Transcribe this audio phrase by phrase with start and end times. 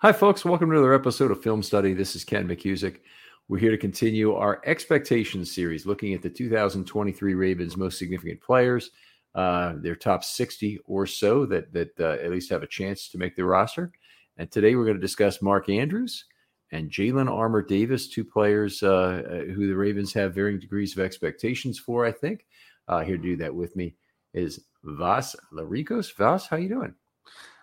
[0.00, 0.44] Hi, folks.
[0.44, 1.92] Welcome to another episode of Film Study.
[1.92, 3.00] This is Ken McKusick.
[3.48, 8.92] We're here to continue our expectations series, looking at the 2023 Ravens' most significant players,
[9.34, 13.18] uh, their top 60 or so that that uh, at least have a chance to
[13.18, 13.90] make the roster.
[14.36, 16.26] And today we're going to discuss Mark Andrews
[16.70, 21.02] and Jalyn Armour Davis, two players uh, uh, who the Ravens have varying degrees of
[21.02, 22.06] expectations for.
[22.06, 22.46] I think
[22.86, 23.96] uh, here to do that with me
[24.32, 26.14] is Vas Lericos.
[26.14, 26.94] Vas, how you doing?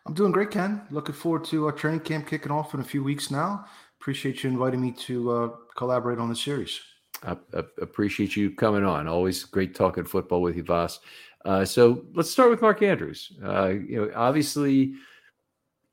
[0.05, 0.81] I'm doing great, Ken.
[0.91, 3.65] Looking forward to our training camp kicking off in a few weeks now.
[3.99, 6.79] Appreciate you inviting me to uh, collaborate on the series.
[7.23, 9.07] I, I, appreciate you coming on.
[9.07, 10.99] Always great talking football with you, Voss.
[11.43, 13.31] Uh, so let's start with Mark Andrews.
[13.43, 14.93] Uh, you know, obviously,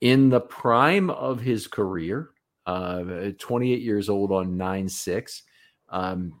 [0.01, 2.29] in the prime of his career,
[2.67, 5.43] uh, 28 years old on 9 6.
[5.89, 6.39] Um,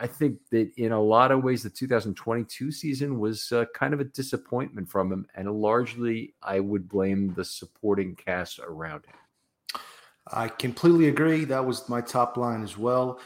[0.00, 4.00] I think that in a lot of ways, the 2022 season was uh, kind of
[4.00, 9.14] a disappointment from him, and largely I would blame the supporting cast around him.
[10.28, 11.44] I completely agree.
[11.44, 13.20] That was my top line as well.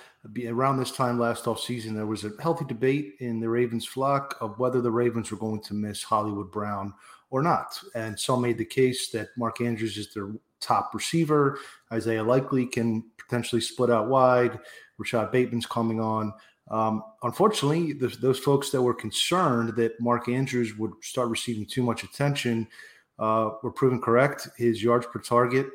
[0.47, 4.59] Around this time last offseason, there was a healthy debate in the Ravens flock of
[4.59, 6.95] whether the Ravens were going to miss Hollywood Brown
[7.31, 7.79] or not.
[7.95, 11.59] And some made the case that Mark Andrews is their top receiver.
[11.93, 14.59] Isaiah Likely can potentially split out wide.
[14.99, 16.33] Rashod Bateman's coming on.
[16.69, 21.83] Um, unfortunately, the, those folks that were concerned that Mark Andrews would start receiving too
[21.83, 22.67] much attention
[23.19, 24.49] uh, were proven correct.
[24.56, 25.67] His yards per target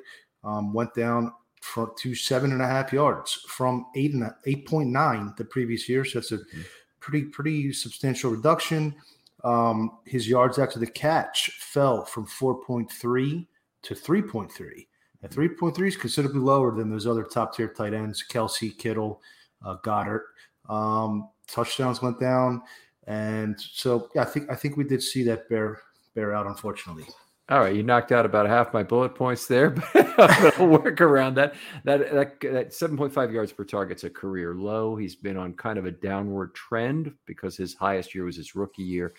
[0.43, 1.31] um, went down
[1.61, 5.87] from, to seven and a half yards from eight and eight point nine the previous
[5.87, 6.03] year.
[6.03, 6.61] So that's a mm-hmm.
[6.99, 8.95] pretty pretty substantial reduction.
[9.43, 13.47] Um, his yards after the catch fell from four point three
[13.83, 14.87] to three point three.
[15.23, 18.77] At three point three is considerably lower than those other top tier tight ends, Kelce,
[18.77, 19.21] Kittle,
[19.65, 20.23] uh, Goedert.
[20.69, 22.61] Um, touchdowns went down,
[23.07, 25.81] and so yeah, I think I think we did see that bear
[26.15, 27.05] bear out, unfortunately.
[27.49, 31.35] All right, you knocked out about half my bullet points there, but I'll work around
[31.35, 31.53] that.
[31.83, 34.95] That that that seven point five yards per target's a career low.
[34.95, 38.83] He's been on kind of a downward trend because his highest year was his rookie
[38.83, 39.13] year.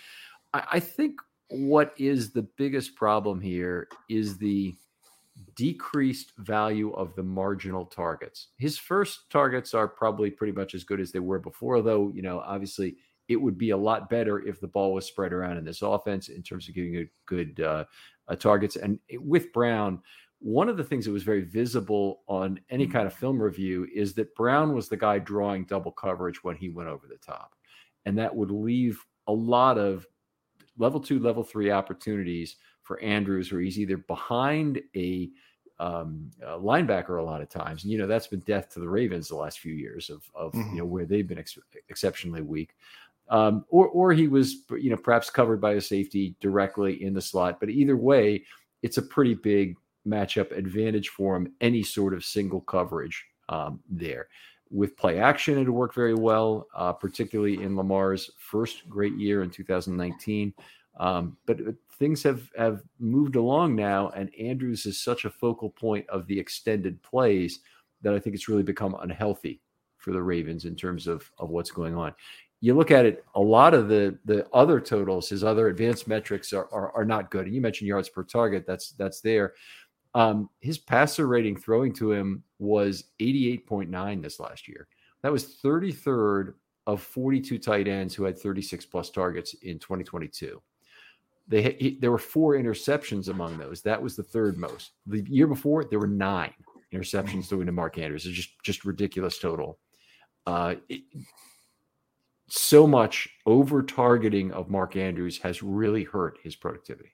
[0.54, 4.74] I, I think what is the biggest problem here is the
[5.54, 8.48] decreased value of the marginal targets.
[8.58, 12.22] His first targets are probably pretty much as good as they were before, though, you
[12.22, 12.96] know, obviously
[13.28, 16.28] it would be a lot better if the ball was spread around in this offense
[16.28, 17.84] in terms of getting a good uh,
[18.28, 18.76] uh, targets.
[18.76, 20.02] And with Brown,
[20.40, 24.12] one of the things that was very visible on any kind of film review is
[24.14, 27.54] that Brown was the guy drawing double coverage when he went over the top.
[28.04, 30.04] And that would leave a lot of
[30.76, 35.30] level two, level three opportunities for Andrews, where he's either behind a,
[35.78, 38.88] um, a linebacker a lot of times, and you know that's been death to the
[38.88, 40.70] Ravens the last few years of, of mm-hmm.
[40.70, 42.76] you know where they've been ex- exceptionally weak,
[43.28, 47.22] um, or or he was you know perhaps covered by a safety directly in the
[47.22, 47.60] slot.
[47.60, 48.44] But either way,
[48.82, 49.76] it's a pretty big
[50.06, 51.52] matchup advantage for him.
[51.60, 54.28] Any sort of single coverage um, there
[54.72, 59.50] with play action, it worked very well, uh, particularly in Lamar's first great year in
[59.50, 60.52] 2019.
[60.98, 61.58] Um, but
[61.98, 66.38] things have have moved along now, and Andrews is such a focal point of the
[66.38, 67.60] extended plays
[68.02, 69.60] that I think it's really become unhealthy
[69.96, 72.14] for the Ravens in terms of of what's going on.
[72.60, 76.52] You look at it, a lot of the the other totals, his other advanced metrics
[76.52, 77.46] are are, are not good.
[77.46, 79.54] And you mentioned yards per target, that's that's there.
[80.14, 84.88] Um, his passer rating throwing to him was 88.9 this last year.
[85.22, 86.54] That was 33rd
[86.86, 90.60] of 42 tight ends who had 36 plus targets in 2022.
[91.48, 93.82] They he, there were four interceptions among those.
[93.82, 94.92] That was the third most.
[95.06, 96.54] The year before, there were nine
[96.92, 98.26] interceptions going to Mark Andrews.
[98.26, 99.78] It's just just ridiculous total.
[100.46, 101.02] Uh, it,
[102.48, 107.12] so much over targeting of Mark Andrews has really hurt his productivity.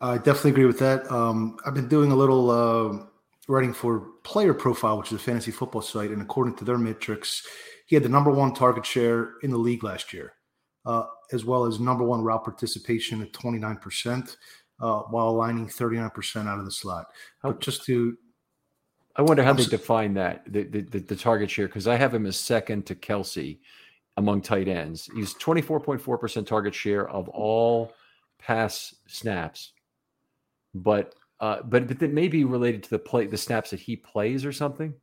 [0.00, 1.10] I definitely agree with that.
[1.12, 3.04] Um, I've been doing a little uh,
[3.46, 7.46] writing for Player Profile, which is a fantasy football site, and according to their metrics,
[7.86, 10.34] he had the number one target share in the league last year
[10.88, 14.36] uh, as well as number one route participation at 29%,
[14.80, 17.12] uh, while aligning 39% out of the slot.
[17.42, 18.16] But just to
[19.14, 21.96] I wonder how I'm they define that the, the, the, the target share because I
[21.96, 23.58] have him as second to Kelce
[24.16, 25.10] among tight ends.
[25.14, 27.92] He's 24.4% target share of all
[28.38, 29.72] pass snaps.
[30.72, 33.96] But uh, but but that may be related to the play the snaps that he
[33.96, 34.94] plays or something.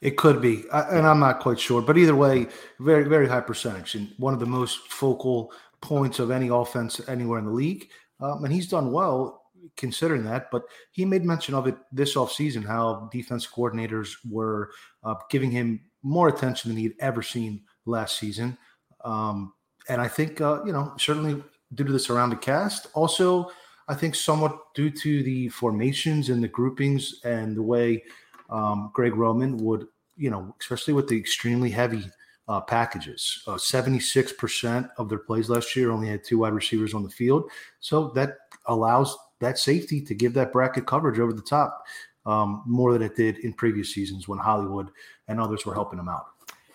[0.00, 1.80] It could be, and I'm not quite sure.
[1.80, 2.48] But either way,
[2.78, 7.38] very very high percentage and one of the most focal points of any offense anywhere
[7.38, 7.88] in the league.
[8.20, 9.44] Um, and he's done well
[9.76, 10.50] considering that.
[10.50, 10.62] But
[10.92, 14.70] he made mention of it this offseason how defense coordinators were
[15.02, 18.56] uh, giving him more attention than he'd ever seen last season.
[19.04, 19.54] Um,
[19.88, 21.42] and I think, uh, you know, certainly
[21.74, 23.50] due to the surrounding cast, also,
[23.88, 28.02] I think somewhat due to the formations and the groupings and the way
[28.50, 29.86] um, Greg Roman would,
[30.16, 32.04] you know, especially with the extremely heavy
[32.48, 33.42] uh, packages.
[33.46, 37.50] Uh, 76% of their plays last year only had two wide receivers on the field.
[37.80, 38.36] So that
[38.66, 41.84] allows that safety to give that bracket coverage over the top
[42.26, 44.90] um, more than it did in previous seasons when Hollywood
[45.28, 46.26] and others were helping them out.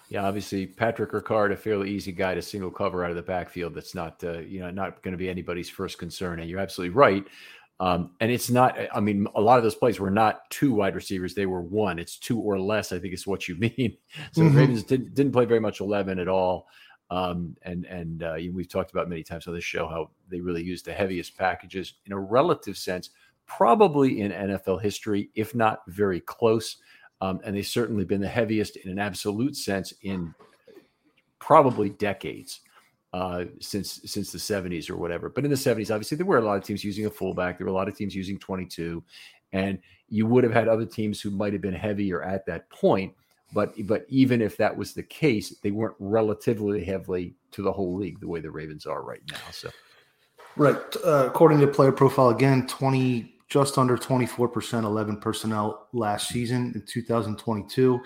[0.09, 3.75] Yeah, obviously Patrick Ricard, a fairly easy guy to single cover out of the backfield.
[3.75, 6.39] That's not, uh, you know, not going to be anybody's first concern.
[6.39, 7.23] And you're absolutely right.
[7.81, 10.95] Um, and it's not, I mean, a lot of those plays were not two wide
[10.95, 11.33] receivers.
[11.33, 11.97] They were one.
[11.97, 13.97] It's two or less, I think is what you mean.
[14.33, 14.57] So mm-hmm.
[14.57, 16.67] Ravens didn't, didn't play very much 11 at all.
[17.11, 20.63] Um, and and uh, we've talked about many times on this show how they really
[20.63, 23.09] use the heaviest packages in a relative sense,
[23.47, 26.77] probably in NFL history, if not very close.
[27.21, 30.33] Um, and they've certainly been the heaviest in an absolute sense in
[31.39, 32.61] probably decades
[33.13, 35.29] uh, since since the 70s or whatever.
[35.29, 37.57] But in the 70s, obviously, there were a lot of teams using a fullback.
[37.57, 39.03] There were a lot of teams using 22,
[39.53, 39.79] and
[40.09, 43.13] you would have had other teams who might have been heavier at that point.
[43.53, 47.95] But but even if that was the case, they weren't relatively heavily to the whole
[47.95, 49.37] league the way the Ravens are right now.
[49.51, 49.71] So,
[50.55, 56.71] right, uh, according to player profile, again, 20 just under 24% 11 personnel last season
[56.75, 57.99] in 2022.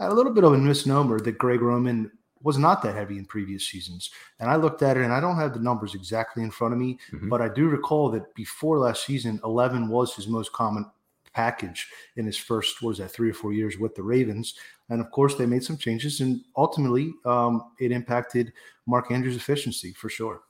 [0.00, 2.10] A little bit of a misnomer that Greg Roman
[2.42, 4.10] was not that heavy in previous seasons.
[4.38, 6.80] And I looked at it and I don't have the numbers exactly in front of
[6.80, 7.28] me, mm-hmm.
[7.28, 10.86] but I do recall that before last season, 11 was his most common
[11.32, 14.54] package in his first, was that three or four years with the Ravens.
[14.88, 18.52] And of course, they made some changes and ultimately um, it impacted
[18.86, 20.42] Mark Andrews' efficiency for sure.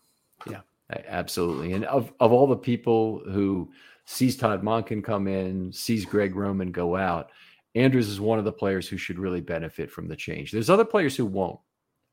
[0.48, 0.60] Yeah,
[1.08, 1.72] absolutely.
[1.72, 3.70] And of, of all the people who
[4.06, 7.30] sees Todd Monken come in, sees Greg Roman go out,
[7.74, 10.50] Andrews is one of the players who should really benefit from the change.
[10.50, 11.60] There's other players who won't.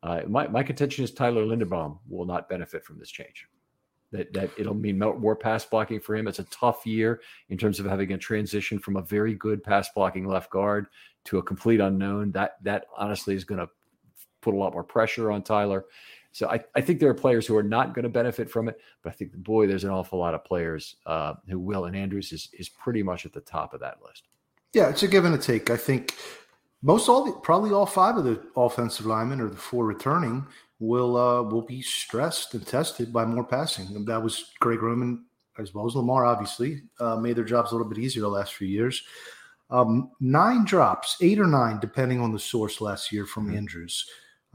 [0.08, 3.46] Uh, my, my contention is Tyler Linderbaum will not benefit from this change.
[4.14, 6.30] That, that it'll mean more pass blocking for him.
[6.30, 7.20] It's a tough year
[7.50, 10.88] in terms of having a transition from a very good pass blocking left guard
[11.26, 12.32] to a complete unknown.
[12.32, 13.68] That that honestly is going to
[14.40, 15.84] put a lot more pressure on Tyler.
[16.32, 18.80] So I, I think there are players who are not going to benefit from it,
[19.04, 22.32] but I think boy, there's an awful lot of players uh, who will, and Andrews
[22.32, 24.30] is is pretty much at the top of that list.
[24.72, 25.70] Yeah, it's a give and a take.
[25.70, 26.16] I think
[26.82, 30.46] most all the, probably all five of the offensive linemen or the four returning
[30.80, 33.88] will uh, will be stressed and tested by more passing.
[33.96, 35.26] And that was Greg Roman
[35.60, 36.26] as well as Lamar.
[36.26, 39.04] Obviously, uh, made their jobs a little bit easier the last few years.
[39.70, 43.58] Um, nine drops, eight or nine, depending on the source last year from mm-hmm.
[43.58, 44.06] Andrews.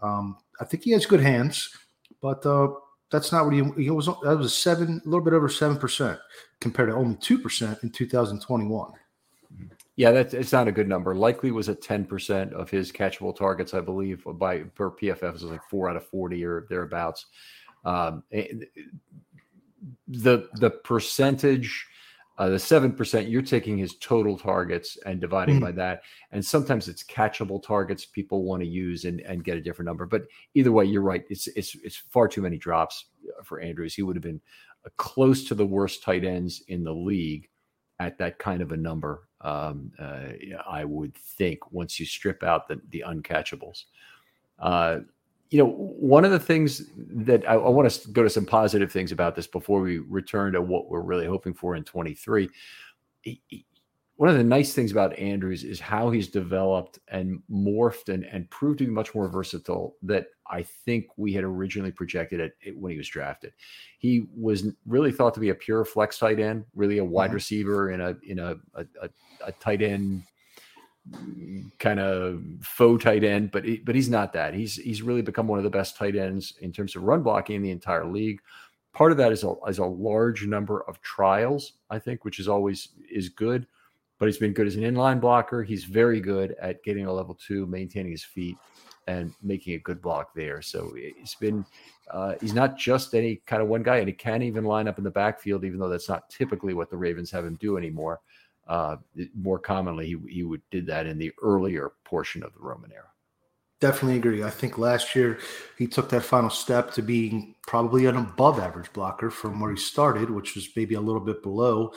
[0.03, 1.77] Um, I think he has good hands,
[2.21, 2.69] but uh,
[3.11, 4.07] that's not what he, he was.
[4.07, 6.19] That was a seven, a little bit over seven percent
[6.61, 8.93] compared to only two percent in 2021.
[9.97, 11.15] Yeah, that's it's not a good number.
[11.15, 15.61] Likely was at 10% of his catchable targets, I believe, by per PFF is like
[15.69, 17.27] four out of 40 or thereabouts.
[17.85, 18.23] Um,
[20.09, 21.87] the the percentage,
[22.39, 25.65] uh, the seven percent, you're taking his total targets and dividing mm-hmm.
[25.65, 29.61] by that, and sometimes it's catchable targets people want to use and, and get a
[29.61, 30.07] different number.
[30.07, 30.23] But
[30.55, 31.25] either way, you're right.
[31.29, 33.07] It's it's it's far too many drops
[33.45, 33.95] for Andrews.
[33.95, 34.41] He would have been
[34.87, 37.49] uh, close to the worst tight ends in the league
[37.99, 40.29] at that kind of a number um, uh,
[40.69, 43.85] I would think once you strip out the, the uncatchables.
[44.59, 45.01] Uh,
[45.51, 48.91] you know, one of the things that I, I want to go to some positive
[48.91, 52.49] things about this before we return to what we're really hoping for in 23
[54.17, 58.49] one of the nice things about Andrews is how he's developed and morphed and, and
[58.51, 62.93] proved to be much more versatile that I think we had originally projected it, when
[62.93, 63.53] he was drafted.
[63.99, 67.35] He was really thought to be a pure flex tight end, really a wide mm-hmm.
[67.35, 69.09] receiver in a in a, a, a,
[69.47, 70.23] a tight end
[71.79, 74.55] kind of faux tight end, but he, but he's not that.
[74.55, 77.57] He's he's really become one of the best tight ends in terms of run blocking
[77.57, 78.41] in the entire league.
[78.93, 82.47] Part of that is a, is a large number of trials, I think, which is
[82.47, 83.67] always is good
[84.23, 85.65] but he's been good as an inline blocker.
[85.65, 88.57] He's very good at getting a level two, maintaining his feet,
[89.09, 90.63] and making a good block there.
[90.63, 91.67] So he's been
[92.09, 94.99] uh, he's not just any kind of one guy, and he can even line up
[94.99, 98.21] in the backfield, even though that's not typically what the Ravens have him do anymore.
[98.69, 98.97] uh,
[99.35, 103.09] more commonly, he, he would did that in the earlier portion of the Roman era.
[103.81, 104.45] Definitely agree.
[104.45, 105.41] I think last year
[105.77, 109.77] he took that final step to being probably an above average blocker from where he
[109.77, 111.93] started, which was maybe a little bit below.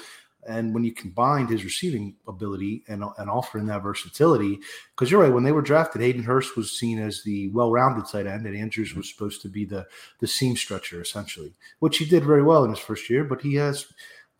[0.47, 4.59] And when you combined his receiving ability and, and offering that versatility,
[4.91, 8.27] because you're right, when they were drafted, Hayden Hurst was seen as the well-rounded tight
[8.27, 9.87] end, and Andrews was supposed to be the
[10.19, 13.23] the seam stretcher essentially, which he did very well in his first year.
[13.23, 13.87] But he has,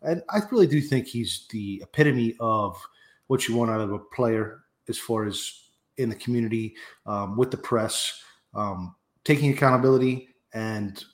[0.02, 2.80] and I really do think he's the epitome of
[3.26, 5.62] what you want out of a player as far as
[5.96, 8.22] in the community um, with the press,
[8.54, 8.94] um,
[9.24, 11.04] taking accountability and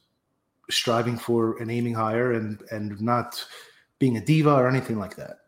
[0.70, 3.42] striving for and aiming higher, and and not
[4.02, 5.42] being a diva or anything like that.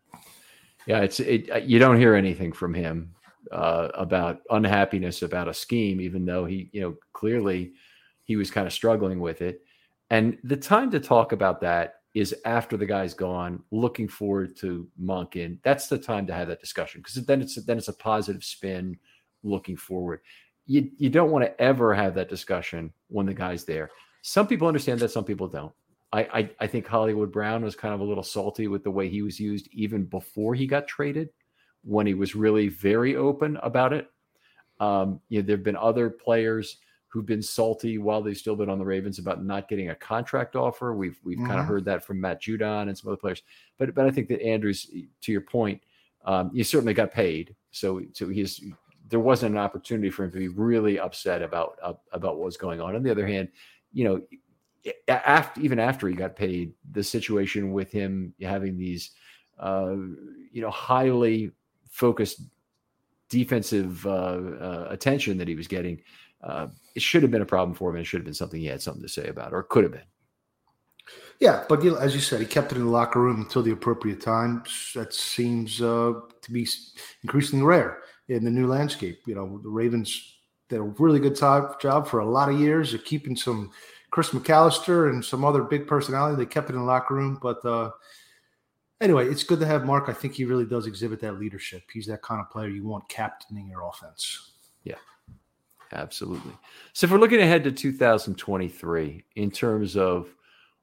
[0.86, 3.12] Yeah, it's it, uh, you don't hear anything from him
[3.50, 7.72] uh, about unhappiness about a scheme, even though he, you know, clearly
[8.22, 9.62] he was kind of struggling with it.
[10.10, 14.88] And the time to talk about that is after the guy's gone, looking forward to
[15.02, 15.58] Monken.
[15.64, 18.96] That's the time to have that discussion because then it's then it's a positive spin
[19.42, 20.20] looking forward.
[20.66, 23.90] You you don't want to ever have that discussion when the guy's there.
[24.22, 25.74] Some people understand that, some people don't.
[26.14, 29.08] I, I, I think Hollywood Brown was kind of a little salty with the way
[29.08, 31.30] he was used even before he got traded,
[31.82, 34.08] when he was really very open about it.
[34.78, 36.78] Um, you know, there have been other players
[37.08, 40.54] who've been salty while they've still been on the Ravens about not getting a contract
[40.54, 40.94] offer.
[40.94, 41.46] We've we've mm-hmm.
[41.48, 43.42] kind of heard that from Matt Judon and some other players.
[43.78, 44.90] But but I think that Andrews,
[45.22, 45.82] to your point,
[46.24, 47.54] um, he certainly got paid.
[47.70, 48.60] So so he's
[49.08, 52.56] there wasn't an opportunity for him to be really upset about uh, about what was
[52.56, 52.94] going on.
[52.94, 53.48] On the other hand,
[53.92, 54.20] you know,
[55.08, 59.10] after even after he got paid, the situation with him having these,
[59.58, 59.94] uh,
[60.52, 61.50] you know, highly
[61.88, 62.42] focused
[63.28, 66.00] defensive uh, uh, attention that he was getting,
[66.42, 68.60] uh, it should have been a problem for him, and it should have been something
[68.60, 70.02] he had something to say about, or could have been.
[71.40, 73.62] Yeah, but you know, as you said, he kept it in the locker room until
[73.62, 74.62] the appropriate time.
[74.94, 76.12] That seems uh,
[76.42, 76.66] to be
[77.22, 79.20] increasingly rare in the new landscape.
[79.26, 80.38] You know, the Ravens
[80.68, 83.70] did a really good job for a lot of years of keeping some
[84.14, 86.36] Chris McAlister and some other big personality.
[86.36, 87.36] They kept it in the locker room.
[87.42, 87.90] But uh,
[89.00, 90.08] anyway, it's good to have Mark.
[90.08, 91.82] I think he really does exhibit that leadership.
[91.92, 94.52] He's that kind of player you want captaining your offense.
[94.84, 94.98] Yeah,
[95.90, 96.52] absolutely.
[96.92, 100.28] So if we're looking ahead to 2023 in terms of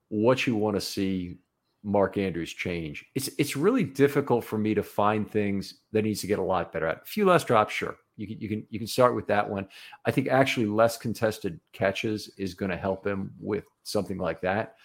[0.10, 1.38] what you want to see
[1.84, 6.28] Mark Andrews change, it's it's really difficult for me to find things that needs to
[6.28, 7.04] get a lot better at.
[7.04, 7.96] A few less drops, sure.
[8.22, 9.68] You can you can you can start with that one.
[10.06, 14.75] I think actually less contested catches is going to help him with something like that.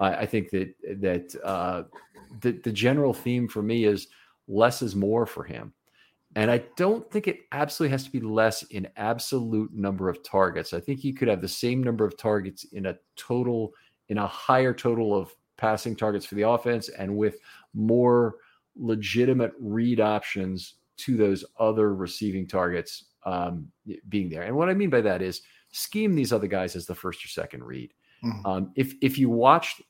[0.00, 1.84] I, I think that that uh,
[2.40, 4.08] the the general theme for me is
[4.48, 5.72] less is more for him.
[6.34, 10.74] And I don't think it absolutely has to be less in absolute number of targets.
[10.74, 13.72] I think he could have the same number of targets in a total,
[14.08, 17.38] in a higher total of passing targets for the offense and with
[17.72, 18.36] more
[18.76, 23.68] legitimate read options to those other receiving targets um,
[24.08, 24.42] being there.
[24.42, 27.28] And what I mean by that is scheme these other guys as the first or
[27.28, 27.92] second read.
[28.24, 28.46] Mm-hmm.
[28.46, 29.82] Um, if if you watched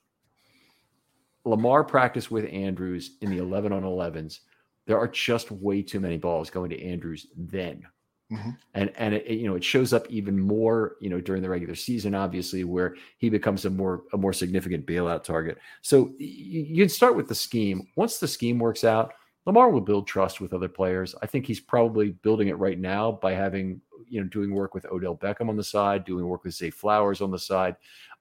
[1.45, 4.39] Lamar practice with Andrews in the 11 on 11s,
[4.85, 7.83] there are just way too many balls going to Andrews then.
[8.31, 8.49] Mm-hmm.
[8.73, 11.75] And and it, you know it shows up even more you know during the regular
[11.75, 15.57] season obviously where he becomes a more a more significant bailout target.
[15.81, 17.87] So you, you can start with the scheme.
[17.95, 19.13] Once the scheme works out,
[19.47, 21.15] Lamar will build trust with other players.
[21.21, 24.85] I think he's probably building it right now by having, you know, doing work with
[24.87, 27.77] Odell Beckham on the side, doing work with Zay Flowers on the side.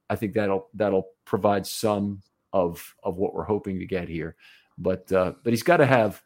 [0.08, 4.36] I think that'll that'll provide some of of what we're hoping to get here.
[4.78, 6.22] But uh, but he's got to have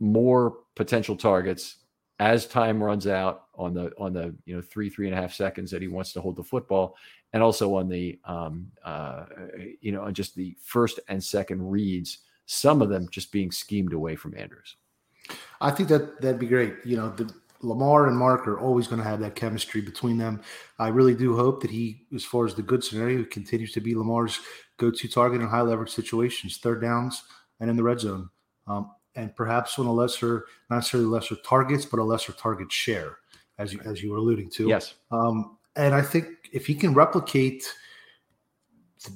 [0.00, 1.76] more potential targets
[2.18, 5.32] as time runs out on the on the you know three three and a half
[5.32, 6.96] seconds that he wants to hold the football,
[7.32, 9.26] and also on the um, uh,
[9.80, 12.18] you know on just the first and second reads
[12.52, 14.74] some of them just being schemed away from Andrews.
[15.60, 16.74] I think that that'd be great.
[16.84, 20.42] You know, the, Lamar and Mark are always going to have that chemistry between them.
[20.80, 23.94] I really do hope that he, as far as the good scenario, continues to be
[23.94, 24.40] Lamar's
[24.78, 27.22] go-to target in high leverage situations, third downs,
[27.60, 28.28] and in the red zone,
[28.66, 33.18] um, and perhaps on a lesser, not necessarily lesser targets, but a lesser target share,
[33.58, 34.66] as you as you were alluding to.
[34.66, 34.94] Yes.
[35.12, 37.72] Um, and I think if he can replicate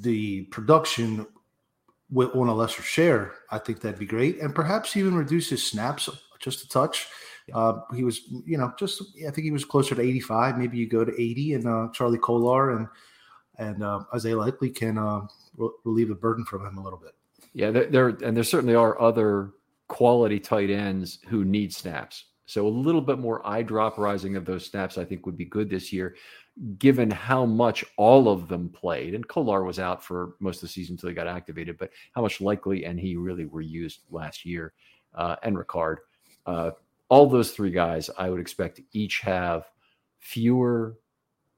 [0.02, 1.26] the production
[2.11, 5.66] with, on a lesser share, I think that'd be great, and perhaps even reduce his
[5.66, 6.08] snaps
[6.38, 7.08] just a touch.
[7.52, 10.58] Uh, he was, you know, just I think he was closer to 85.
[10.58, 12.88] Maybe you go to 80, and uh, Charlie Kolar and
[13.58, 15.23] and uh, Isaiah Likely can uh,
[15.56, 17.12] re- relieve the burden from him a little bit.
[17.52, 19.52] Yeah, there, there and there certainly are other
[19.88, 22.25] quality tight ends who need snaps.
[22.46, 25.46] So a little bit more eye drop rising of those snaps, I think, would be
[25.46, 26.14] good this year
[26.78, 30.68] given how much all of them played, and Kolar was out for most of the
[30.68, 34.44] season until he got activated, but how much Likely and he really were used last
[34.44, 34.73] year.
[35.14, 35.96] uh, and Ricard.
[36.46, 36.73] Uh,
[37.08, 39.70] all those three guys, I would expect each have
[40.18, 40.99] fewer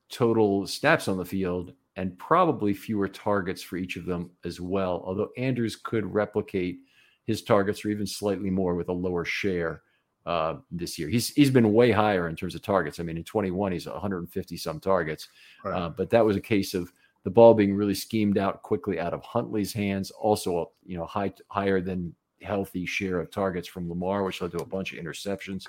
[0.09, 5.03] total snaps on the field and probably fewer targets for each of them as well.
[5.05, 6.81] Although Andrews could replicate
[7.25, 9.83] his targets or even slightly more with a lower share
[10.27, 11.09] uh, this year.
[11.09, 12.99] He's he's been way higher in terms of targets.
[12.99, 15.29] I mean, in 21 he's 150 some targets,
[15.65, 15.73] right.
[15.73, 16.93] uh, but that was a case of
[17.23, 20.11] the ball being really schemed out quickly out of Huntley's hands.
[20.11, 24.53] Also, a, you know, high higher than healthy share of targets from Lamar, which led
[24.53, 25.67] to a bunch of interceptions.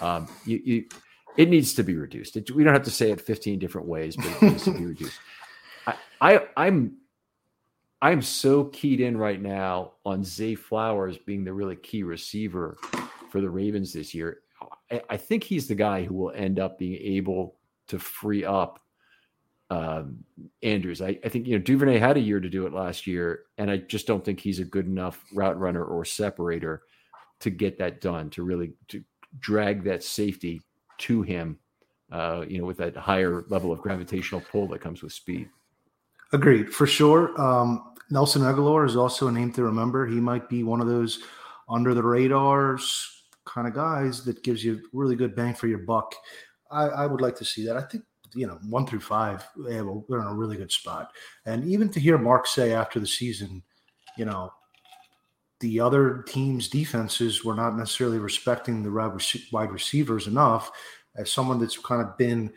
[0.00, 0.84] Um, you, you,
[1.36, 2.36] it needs to be reduced.
[2.36, 4.86] It, we don't have to say it 15 different ways, but it needs to be
[4.86, 5.18] reduced.
[5.86, 6.96] I, I I'm
[8.02, 12.78] I'm so keyed in right now on Zay Flowers being the really key receiver
[13.30, 14.40] for the Ravens this year.
[14.90, 17.56] I, I think he's the guy who will end up being able
[17.88, 18.80] to free up
[19.70, 20.24] um,
[20.62, 21.00] Andrews.
[21.00, 23.70] I, I, think you know Duvernay had a year to do it last year, and
[23.70, 26.82] I just don't think he's a good enough route runner or separator
[27.38, 29.02] to get that done to really to
[29.38, 30.60] drag that safety
[30.98, 31.58] to him.
[32.10, 35.48] Uh, you know, with that higher level of gravitational pull that comes with speed.
[36.32, 37.40] Agreed, for sure.
[37.40, 40.04] Um, Nelson Agholor is also a name to remember.
[40.08, 41.22] He might be one of those
[41.68, 43.19] under the radars
[43.52, 46.14] kind of guys that gives you really good bang for your buck.
[46.70, 47.76] I, I would like to see that.
[47.76, 48.04] I think
[48.34, 51.12] you know one through five, we're in a really good spot.
[51.46, 53.62] And even to hear Mark say after the season,
[54.16, 54.52] you know,
[55.60, 59.20] the other team's defenses were not necessarily respecting the
[59.52, 60.70] wide receivers enough.
[61.16, 62.52] As someone that's kind of been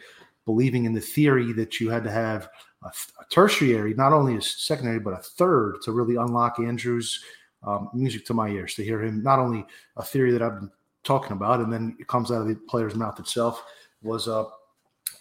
[0.45, 2.49] believing in the theory that you had to have
[2.83, 7.23] a, a tertiary, not only a secondary, but a third to really unlock Andrews'
[7.65, 9.65] um, music to my ears to hear him not only
[9.97, 10.71] a theory that I've been
[11.03, 13.63] talking about, and then it comes out of the player's mouth itself
[14.01, 14.45] was uh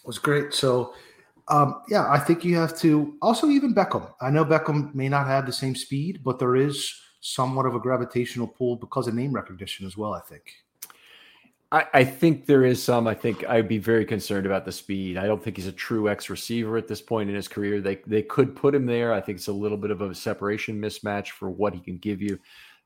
[0.05, 0.53] was great.
[0.53, 0.93] So
[1.49, 4.11] um, yeah, I think you have to also even Beckham.
[4.21, 7.79] I know Beckham may not have the same speed, but there is somewhat of a
[7.79, 10.13] gravitational pull because of name recognition as well.
[10.13, 10.43] I think.
[11.71, 13.07] I, I, think there is some.
[13.07, 15.17] I think I'd be very concerned about the speed.
[15.17, 17.81] I don't think he's a true X receiver at this point in his career.
[17.81, 19.11] They they could put him there.
[19.11, 22.21] I think it's a little bit of a separation mismatch for what he can give
[22.21, 22.39] you.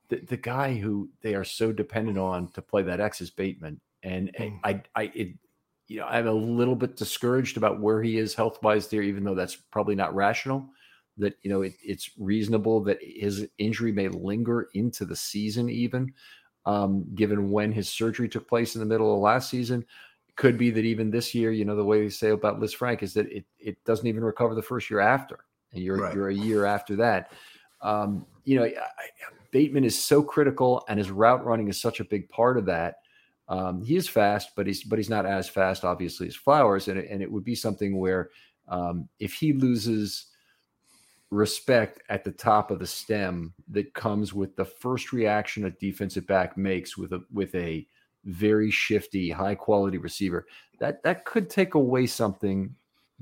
[0.10, 3.80] The, the guy who they are so dependent on to play that X is Bateman,
[4.04, 4.60] and mm.
[4.64, 5.30] I I it,
[5.88, 9.24] you know I'm a little bit discouraged about where he is health wise there, even
[9.24, 10.70] though that's probably not rational.
[11.18, 16.14] That you know it, it's reasonable that his injury may linger into the season even
[16.68, 19.86] um, given when his surgery took place in the middle of last season.
[20.36, 23.14] could be that even this year, you know, the way they say about Lisfranc is
[23.14, 25.40] that it it doesn't even recover the first year after,
[25.72, 26.14] and you're right.
[26.14, 27.32] you're a year after that.
[27.82, 28.72] Um, you know, I,
[29.58, 32.98] Bateman is so critical, and his route running is such a big part of that.
[33.48, 37.00] Um, he is fast, but he's but he's not as fast, obviously, as Flowers, and
[37.00, 38.30] it, and it would be something where
[38.68, 40.28] um, if he loses
[41.32, 46.28] respect at the top of the stem that comes with the first reaction a defensive
[46.28, 47.88] back makes with a with a
[48.26, 50.46] very shifty, high quality receiver.
[50.80, 52.76] That that could take away something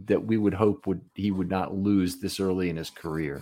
[0.04, 3.42] that we would hope would he would not lose this early in his career.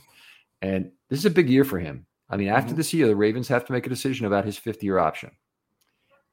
[0.62, 2.06] And this is a big year for him.
[2.34, 2.78] I mean, after mm-hmm.
[2.78, 5.30] this year, the Ravens have to make a decision about his fifth year option.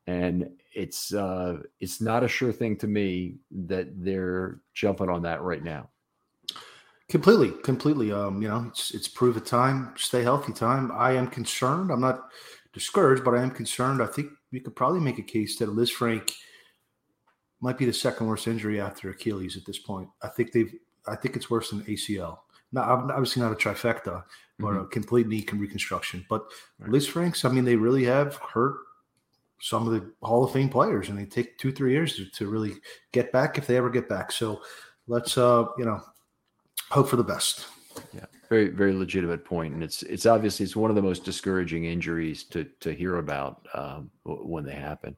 [0.06, 5.42] And it's uh it's not a sure thing to me that they're jumping on that
[5.42, 5.90] right now.
[7.10, 8.12] Completely, completely.
[8.12, 10.90] Um, you know, it's it's prove a time, stay healthy time.
[10.94, 11.90] I am concerned.
[11.90, 12.30] I'm not
[12.72, 14.00] discouraged, but I am concerned.
[14.00, 16.32] I think we could probably make a case that Lisfranc
[17.60, 20.08] might be the second worst injury after Achilles at this point.
[20.22, 20.72] I think they've.
[21.06, 22.38] I think it's worse than ACL.
[22.72, 24.22] Not obviously not a trifecta
[24.62, 24.84] or mm-hmm.
[24.84, 26.44] a complete knee reconstruction, but
[26.78, 27.02] right.
[27.02, 28.76] franks—I mean, they really have hurt
[29.60, 32.48] some of the Hall of Fame players, and they take two three years to, to
[32.48, 32.74] really
[33.12, 34.32] get back if they ever get back.
[34.32, 34.62] So
[35.06, 36.00] let's uh, you know
[36.90, 37.66] hope for the best.
[38.14, 41.84] Yeah, very very legitimate point, and it's it's obviously it's one of the most discouraging
[41.84, 45.16] injuries to to hear about um, when they happen.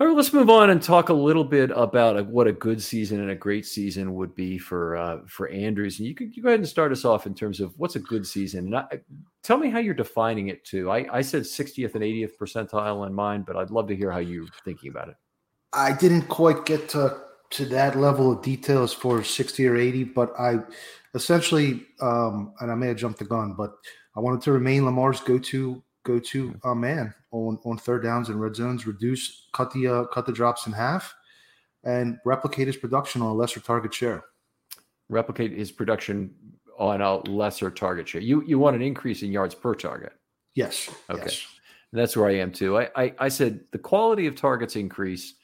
[0.00, 3.18] All right, let's move on and talk a little bit about what a good season
[3.20, 5.98] and a great season would be for uh, for Andrews.
[5.98, 8.00] And you could you go ahead and start us off in terms of what's a
[8.00, 8.66] good season.
[8.66, 9.00] And I,
[9.42, 10.88] tell me how you're defining it too.
[10.88, 14.20] I, I said 60th and 80th percentile in mind, but I'd love to hear how
[14.20, 15.16] you're thinking about it.
[15.72, 17.18] I didn't quite get to
[17.50, 20.58] to that level of details for 60 or 80, but I
[21.14, 23.72] essentially, um, and I may have jumped the gun, but
[24.14, 25.20] I wanted to remain Lamar's
[26.08, 30.04] go-to go-to uh, man on on third downs and red zones, reduce, cut the uh,
[30.06, 31.14] cut the drops in half,
[31.84, 34.24] and replicate his production on a lesser target share.
[35.08, 36.34] Replicate his production
[36.78, 38.20] on a lesser target share.
[38.20, 40.12] You you want an increase in yards per target.
[40.54, 40.90] Yes.
[41.10, 41.22] Okay.
[41.22, 41.46] Yes.
[41.92, 42.78] That's where I am too.
[42.78, 45.34] I, I I said the quality of targets increase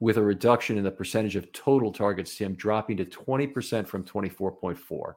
[0.00, 4.02] with a reduction in the percentage of total targets to him dropping to 20% from
[4.02, 5.14] 24.4.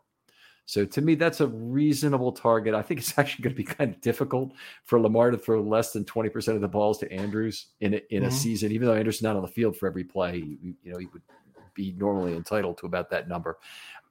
[0.66, 2.74] So to me, that's a reasonable target.
[2.74, 5.92] I think it's actually going to be kind of difficult for Lamar to throw less
[5.92, 8.30] than 20% of the balls to Andrews in a, in mm-hmm.
[8.30, 10.38] a season, even though Andrews is not on the field for every play.
[10.38, 11.22] You, you know, he would
[11.74, 13.58] be normally entitled to about that number.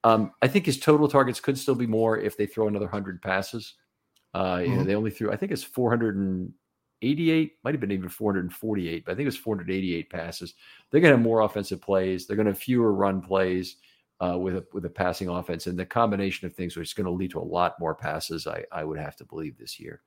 [0.04, 3.22] Um, I think his total targets could still be more if they throw another 100
[3.22, 3.74] passes.
[4.34, 4.62] Uh, mm-hmm.
[4.62, 4.88] you know, mm-hmm.
[4.88, 9.24] they only threw, I think it's 488, might have been even 448, but I think
[9.24, 10.54] it was 488 passes.
[10.90, 12.26] They're going to have more offensive plays.
[12.26, 13.76] They're going to have fewer run plays
[14.22, 17.06] uh, with a with a passing offense, and the combination of things, which is going
[17.06, 18.46] to lead to a lot more passes.
[18.46, 20.00] I I would have to believe this year.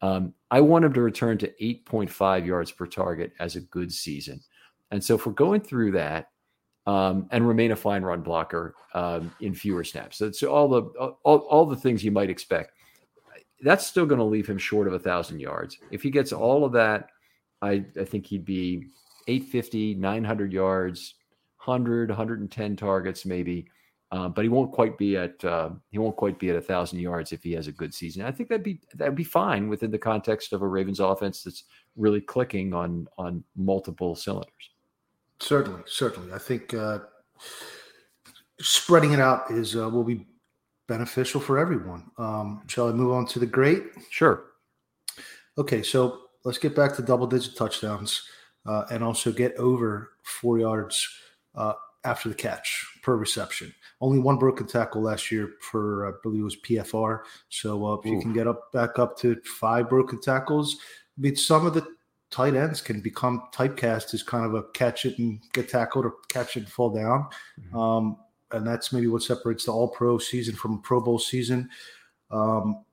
[0.00, 4.40] Um, I want him to return to 8.5 yards per target as a good season,
[4.92, 6.30] and so if we're going through that.
[6.86, 10.16] Um, and remain a fine run blocker um, in fewer snaps.
[10.16, 10.82] So it's all the
[11.22, 12.72] all, all the things you might expect.
[13.60, 15.76] That's still going to leave him short of a thousand yards.
[15.90, 17.10] If he gets all of that,
[17.60, 18.86] I, I think he'd be
[19.26, 21.14] 850, 900 yards,
[21.68, 23.68] 100, 110 targets maybe.
[24.10, 26.98] Uh, but he won't quite be at uh, he won't quite be at a thousand
[26.98, 28.24] yards if he has a good season.
[28.24, 31.64] I think that'd be that'd be fine within the context of a Ravens offense that's
[31.94, 34.70] really clicking on on multiple cylinders.
[35.40, 36.32] Certainly, certainly.
[36.32, 37.00] I think uh,
[38.60, 40.26] spreading it out is uh, will be
[40.86, 42.10] beneficial for everyone.
[42.16, 43.84] Um, shall I move on to the great?
[44.10, 44.44] Sure.
[45.58, 48.22] Okay, so let's get back to double digit touchdowns
[48.64, 51.06] uh, and also get over four yards
[51.58, 53.74] uh, after the catch per reception.
[54.00, 57.20] Only one broken tackle last year for I believe it was PFR.
[57.48, 58.10] So uh, if Ooh.
[58.10, 60.76] you can get up back up to five broken tackles,
[61.18, 61.86] I mean some of the
[62.30, 66.14] tight ends can become typecast as kind of a catch it and get tackled or
[66.28, 67.26] catch it and fall down.
[67.60, 67.76] Mm-hmm.
[67.76, 68.16] Um,
[68.52, 71.68] and that's maybe what separates the All Pro season from a Pro Bowl season.
[72.30, 72.84] Um,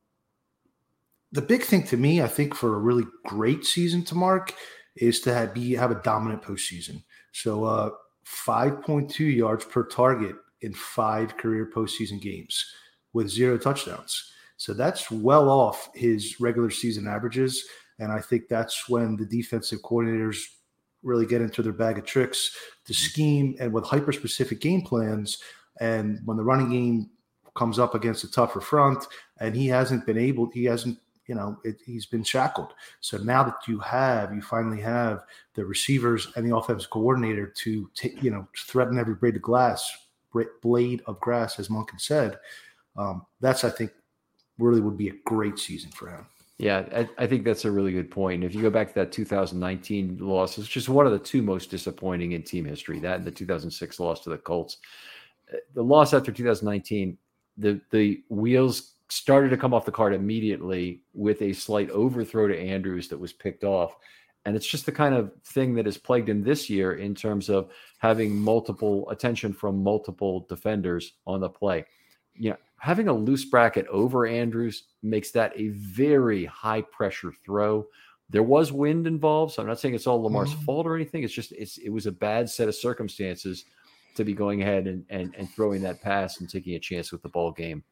[1.31, 4.53] the big thing to me, I think, for a really great season to mark
[4.95, 7.03] is to have, be have a dominant postseason.
[7.31, 7.89] So uh,
[8.25, 12.73] 5.2 yards per target in five career postseason games
[13.13, 14.31] with zero touchdowns.
[14.57, 17.65] So that's well off his regular season averages.
[17.99, 20.37] And I think that's when the defensive coordinators
[21.03, 23.05] really get into their bag of tricks to mm-hmm.
[23.05, 25.41] scheme and with hyper specific game plans.
[25.79, 27.09] And when the running game
[27.55, 29.05] comes up against a tougher front
[29.39, 32.73] and he hasn't been able, he hasn't you know, it, he's been shackled.
[33.01, 37.89] So now that you have, you finally have the receivers and the offensive coordinator to
[37.95, 39.95] take, you know, threaten every blade of glass,
[40.61, 42.37] blade of grass, as Monken said.
[42.97, 43.91] Um, that's, I think,
[44.57, 46.25] really would be a great season for him.
[46.57, 48.45] Yeah, I, I, think that's a really good point.
[48.45, 51.69] If you go back to that 2019 loss, it's just one of the two most
[51.69, 52.99] disappointing in team history.
[52.99, 54.77] That and the 2006 loss to the Colts.
[55.53, 57.17] Uh, the loss after 2019,
[57.57, 62.57] the the wheels started to come off the card immediately with a slight overthrow to
[62.57, 63.95] Andrews that was picked off.
[64.45, 67.49] And it's just the kind of thing that has plagued him this year in terms
[67.49, 71.85] of having multiple attention from multiple defenders on the play.
[72.35, 77.87] You know, having a loose bracket over Andrews makes that a very high pressure throw.
[78.29, 80.65] There was wind involved, so I'm not saying it's all Lamar's mm-hmm.
[80.65, 81.23] fault or anything.
[81.23, 83.65] It's just it's it was a bad set of circumstances
[84.15, 87.21] to be going ahead and, and and throwing that pass and taking a chance with
[87.21, 87.83] the ball game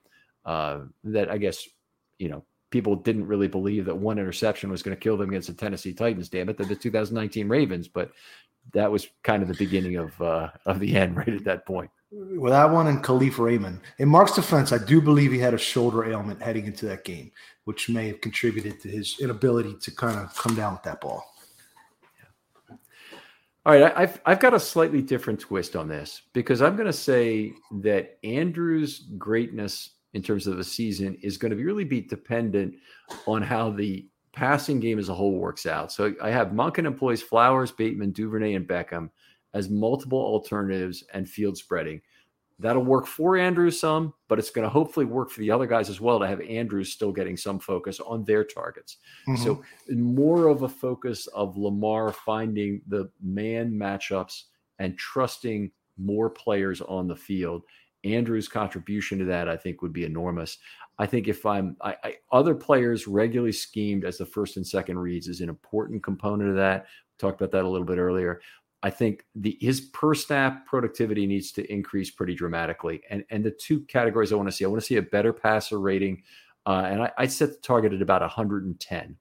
[0.46, 1.68] uh, that I guess
[2.18, 5.48] you know people didn't really believe that one interception was going to kill them against
[5.48, 6.30] the Tennessee Titans.
[6.30, 8.12] Damn it, the, the 2019 Ravens, but
[8.72, 11.92] that was kind of the beginning of uh, of the end right at that point.
[12.12, 13.80] Well, that one and Kalif Raymond.
[13.98, 17.32] In Mark's defense, I do believe he had a shoulder ailment heading into that game,
[17.64, 21.26] which may have contributed to his inability to kind of come down with that ball.
[23.66, 26.94] All right, I've I've got a slightly different twist on this because I'm going to
[26.94, 32.02] say that Andrew's greatness in terms of the season is going to be really be
[32.02, 32.76] dependent
[33.26, 35.92] on how the passing game as a whole works out.
[35.92, 39.10] So I have Monken employs Flowers, Bateman, Duvernay, and Beckham
[39.54, 42.02] as multiple alternatives and field spreading.
[42.60, 45.90] That'll work for Andrews some, but it's going to hopefully work for the other guys
[45.90, 48.98] as well to have Andrews still getting some focus on their targets.
[49.28, 49.44] Mm-hmm.
[49.44, 54.44] So more of a focus of Lamar finding the man matchups
[54.80, 57.64] and trusting more players on the field
[58.04, 60.58] Andrew's contribution to that, I think, would be enormous.
[61.00, 65.00] I think if I'm I, I, other players regularly schemed as the first and second
[65.00, 66.84] reads is an important component of that.
[66.84, 68.42] We talked about that a little bit earlier.
[68.84, 73.02] I think the his per snap productivity needs to increase pretty dramatically.
[73.10, 75.34] And and the two categories I want to see, I want to see a better
[75.34, 76.22] passer rating,
[76.66, 79.18] uh, and I, I set the target at about 110.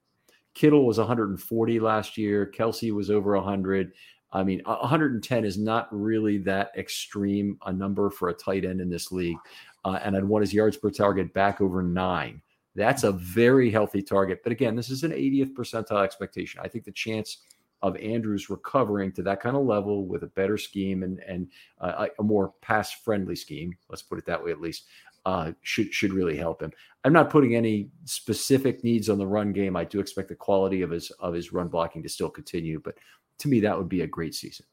[0.55, 2.53] Kittle was 140 last year.
[2.55, 3.93] Kelce was over 100.
[4.33, 8.89] I mean, 110 is not really that extreme a number for a tight end in
[8.89, 9.37] this league.
[9.85, 12.41] Uh, and I'd want his yards per target back over nine.
[12.75, 14.43] That's a very healthy target.
[14.43, 16.61] But again, this is an 80th percentile expectation.
[16.65, 17.39] I think the chance
[17.83, 21.49] of Andrews recovering to that kind of level with a better scheme and and
[21.81, 24.85] uh, a more pass friendly scheme, let's put it that way at least,
[25.27, 26.73] uh, should should really help him.
[27.05, 29.77] I'm not putting any specific needs on the run game.
[29.77, 32.97] I do expect the quality of his of his run blocking to still continue, but
[33.39, 34.67] to me, that would be a great season.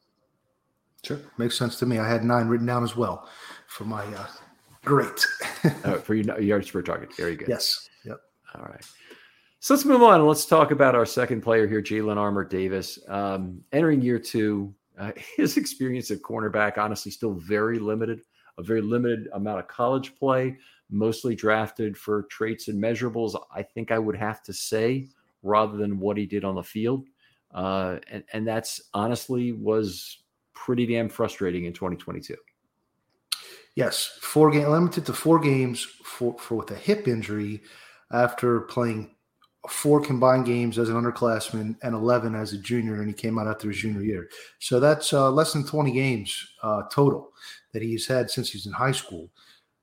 [1.04, 1.98] Sure, makes sense to me.
[1.98, 3.30] I had nine written down as well
[3.68, 4.28] for my uh,
[4.84, 5.26] great
[5.84, 7.16] uh, for your yards per target.
[7.16, 7.48] Very good.
[7.48, 7.90] Yes.
[8.06, 8.20] Yep.
[8.56, 8.86] All right.
[9.62, 10.16] So let's move on.
[10.16, 12.98] And let's talk about our second player here, Jalyn Armour Davis.
[13.10, 18.22] Um, entering year two, uh, his experience at cornerback, honestly, still very limited.
[18.58, 20.58] A very limited amount of college play,
[20.90, 23.42] mostly drafted for traits and measurables.
[23.56, 25.08] I think I would have to say,
[25.44, 27.06] rather than what he did on the field,
[27.54, 30.20] uh, and and that's honestly was
[30.54, 32.36] pretty damn frustrating in 2022.
[33.76, 37.62] Yes, four game limited to four games for, for with a hip injury
[38.12, 39.16] after playing
[39.68, 43.48] four combined games as an underclassman and 11 as a junior, and he came out
[43.48, 44.30] after his junior year.
[44.60, 47.32] So that's uh, less than 20 games uh, total
[47.74, 49.30] that he's had since he's in high school.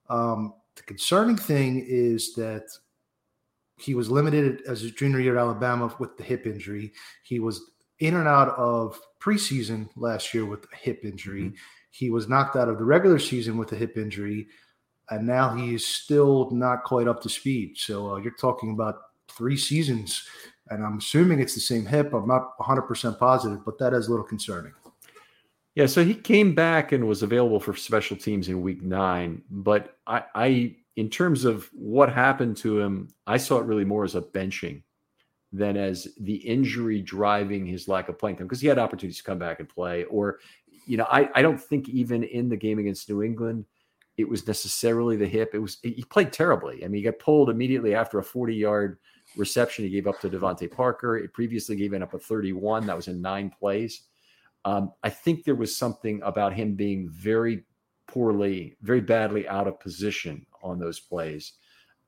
[0.08, 2.68] Um, the concerning thing is that
[3.76, 6.92] he was limited as a junior year at Alabama with the hip injury.
[7.22, 11.44] He was in and out of preseason last year with a hip injury.
[11.44, 11.56] Mm-hmm.
[11.90, 14.48] He was knocked out of the regular season with a hip injury,
[15.10, 17.78] and now he is still not quite up to speed.
[17.78, 18.96] So uh, you're talking about
[19.28, 20.22] three seasons,
[20.68, 22.12] and I'm assuming it's the same hip.
[22.12, 24.72] I'm not 100% positive, but that is a little concerning.
[25.74, 29.42] Yeah, so he came back and was available for special teams in week nine.
[29.50, 34.04] But I, I, in terms of what happened to him, I saw it really more
[34.04, 34.82] as a benching
[35.52, 39.24] than as the injury driving his lack of playing time because he had opportunities to
[39.24, 40.04] come back and play.
[40.04, 40.38] Or,
[40.86, 43.66] you know, I, I don't think even in the game against New England,
[44.16, 45.50] it was necessarily the hip.
[45.52, 46.82] It was he played terribly.
[46.82, 48.98] I mean, he got pulled immediately after a 40 yard
[49.36, 51.18] reception he gave up to DeVante Parker.
[51.18, 52.86] It previously gave up a 31.
[52.86, 54.02] That was in nine plays.
[54.64, 57.64] Um, I think there was something about him being very
[58.08, 61.52] poorly, very badly out of position on those plays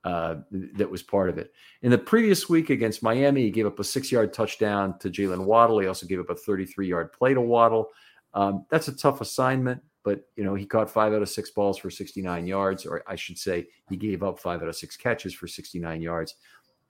[0.05, 1.53] uh, that was part of it.
[1.83, 5.45] In the previous week against Miami, he gave up a six yard touchdown to Jaylen
[5.45, 5.81] Waddle.
[5.81, 7.89] He also gave up a 33 yard play to Waddle.
[8.35, 11.79] Um, that's a tough assignment, but you know he caught five out of six balls
[11.79, 15.35] for 69 yards, or I should say, he gave up five out of six catches
[15.35, 16.35] for 69 yards.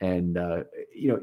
[0.00, 1.22] And uh, you know,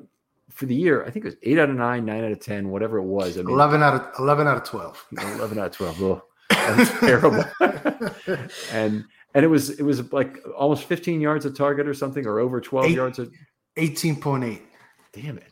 [0.49, 2.69] for the year, I think it was eight out of nine, nine out of ten,
[2.69, 3.37] whatever it was.
[3.37, 5.05] I mean, eleven out of eleven out of twelve.
[5.17, 6.01] Eleven out of twelve.
[6.01, 7.43] Oh, that's terrible.
[8.71, 9.05] and
[9.35, 12.59] and it was it was like almost 15 yards a target or something, or over
[12.59, 13.19] 12 Eight, yards.
[13.19, 13.31] Of,
[13.77, 14.61] 18.8.
[15.13, 15.51] Damn it.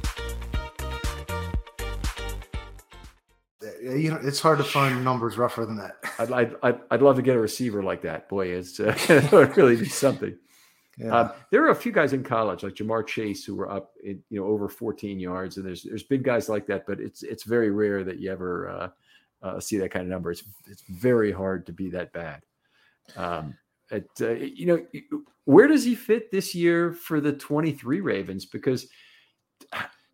[3.95, 5.97] You know, it's hard to find numbers rougher than that.
[6.19, 8.29] I'd, I'd, I'd love to get a receiver like that.
[8.29, 10.37] Boy, it's uh, it would really be something.
[10.97, 11.15] Yeah.
[11.15, 14.21] Um, there are a few guys in college like Ja'Marr Chase who were up, in,
[14.29, 17.43] you know, over 14 yards, and there's there's big guys like that, but it's it's
[17.43, 18.89] very rare that you ever uh,
[19.41, 20.31] uh, see that kind of number.
[20.31, 22.41] It's it's very hard to be that bad.
[23.15, 23.55] Um,
[23.89, 24.85] it, uh, you know,
[25.45, 28.45] where does he fit this year for the 23 Ravens?
[28.45, 28.87] Because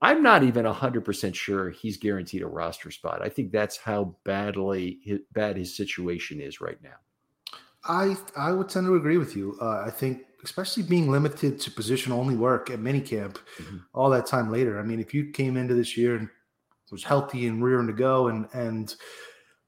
[0.02, 3.22] I'm not even 100% sure he's guaranteed a roster spot.
[3.22, 6.96] I think that's how badly his, bad his situation is right now.
[7.84, 9.58] I I would tend to agree with you.
[9.62, 13.78] Uh, I think especially being limited to position only work at minicamp mm-hmm.
[13.94, 14.80] all that time later.
[14.80, 16.30] I mean, if you came into this year and
[16.92, 18.96] was healthy and rearing to go and and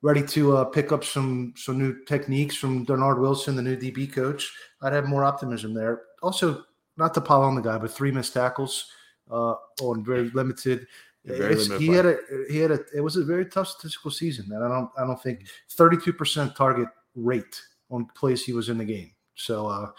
[0.02, 4.12] ready to uh, pick up some some new techniques from Dennard Wilson, the new DB
[4.12, 6.02] coach, I'd have more optimism there.
[6.22, 6.66] Also,
[6.98, 8.92] not to pile on the guy, but three missed tackles
[9.30, 10.88] uh, on very limited.
[11.26, 12.18] Very limited he had a
[12.50, 15.22] he had a it was a very tough statistical season, and I don't I don't
[15.22, 19.12] think thirty two percent target rate on plays he was in the game.
[19.36, 19.92] So uh,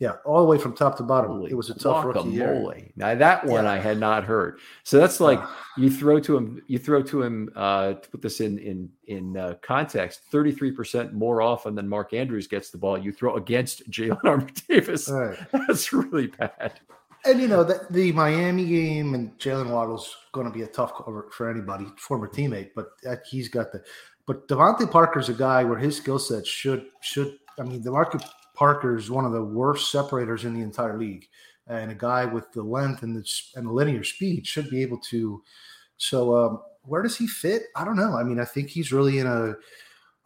[0.00, 1.30] Yeah, all the way from top to bottom.
[1.30, 2.90] Holy it was a tough rookie year.
[2.96, 3.72] Now that one yeah.
[3.72, 4.58] I had not heard.
[4.82, 5.40] So that's like
[5.76, 6.62] you throw to him.
[6.66, 7.50] You throw to him.
[7.54, 11.88] Uh, to put this in in in uh, context, thirty three percent more often than
[11.88, 12.98] Mark Andrews gets the ball.
[12.98, 15.08] You throw against Jalyn Armour Davis.
[15.08, 15.38] Right.
[15.52, 16.80] That's really bad.
[17.26, 20.92] And you know the, the Miami game and Jaylen Waddle's going to be a tough
[20.94, 22.90] cover for anybody, former teammate, but
[23.28, 23.82] he's got the.
[24.26, 27.38] But DeVante Parker's a guy where his skill set should should.
[27.58, 28.22] I mean, DeVante
[28.54, 31.26] Parker is one of the worst separators in the entire league,
[31.66, 34.98] and a guy with the length and the and the linear speed should be able
[35.10, 35.42] to.
[35.96, 37.64] So um, where does he fit?
[37.74, 38.16] I don't know.
[38.16, 39.54] I mean, I think he's really in a,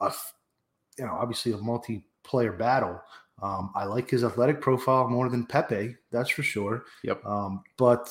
[0.00, 0.12] a
[0.98, 3.00] you know, obviously a multiplayer battle.
[3.42, 6.84] Um, I like his athletic profile more than Pepe, that's for sure.
[7.04, 7.24] Yep.
[7.24, 8.10] Um, but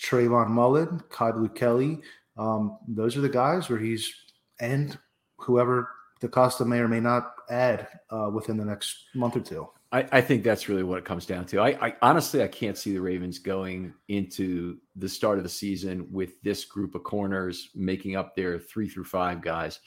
[0.00, 2.00] Trayvon Mullen, Kyu Kelly,
[2.36, 4.12] um, those are the guys where he's
[4.60, 4.98] and
[5.38, 5.88] whoever
[6.20, 9.68] DeCosta may or may not add uh, within the next month or two.
[9.92, 11.58] I, I, think that's really what it comes down to.
[11.58, 16.06] I, I, honestly I can't see the Ravens going into the start of the season
[16.12, 19.80] with this group of corners making up their three through five guys.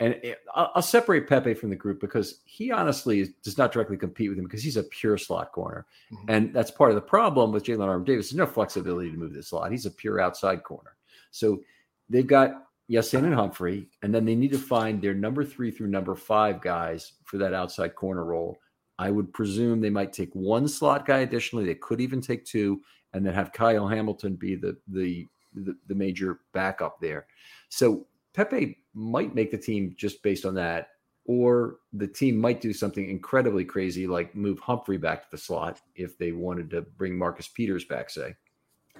[0.00, 3.72] And it, I'll, I'll, separate Pepe from the group because he honestly is, does not
[3.72, 5.86] directly compete with him because he's a pure slot corner.
[6.12, 6.30] Mm-hmm.
[6.30, 8.30] And that's part of the problem with Jalyn Armour Davis.
[8.30, 9.72] There's no flexibility to move the slot.
[9.72, 10.94] He's a pure outside corner.
[11.32, 11.62] So
[12.08, 15.88] they've got Ya-Sin and Humphrey, and then they need to find their number three through
[15.88, 18.56] number five guys for that outside corner role.
[18.98, 21.66] I would presume they might take one slot guy additionally.
[21.66, 22.80] They could even take two,
[23.12, 27.26] and then have Kyle Hamilton be the the the, the major backup there.
[27.68, 28.06] So
[28.38, 30.90] Pepe might make the team just based on that,
[31.24, 35.80] or the team might do something incredibly crazy like move Humphrey back to the slot
[35.96, 38.36] if they wanted to bring Marcus Peters back, say,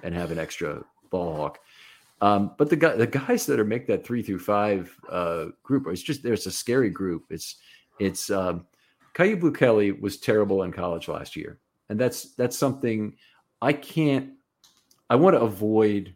[0.03, 1.59] and have an extra ball hawk.
[2.19, 5.87] Um, but the guy, the guys that are make that three through five uh, group,
[5.87, 7.23] it's just there's a scary group.
[7.29, 7.55] It's
[7.97, 8.67] it's um,
[9.15, 13.15] Blu Kelly was terrible in college last year, and that's that's something
[13.61, 14.31] I can't.
[15.09, 16.13] I want to avoid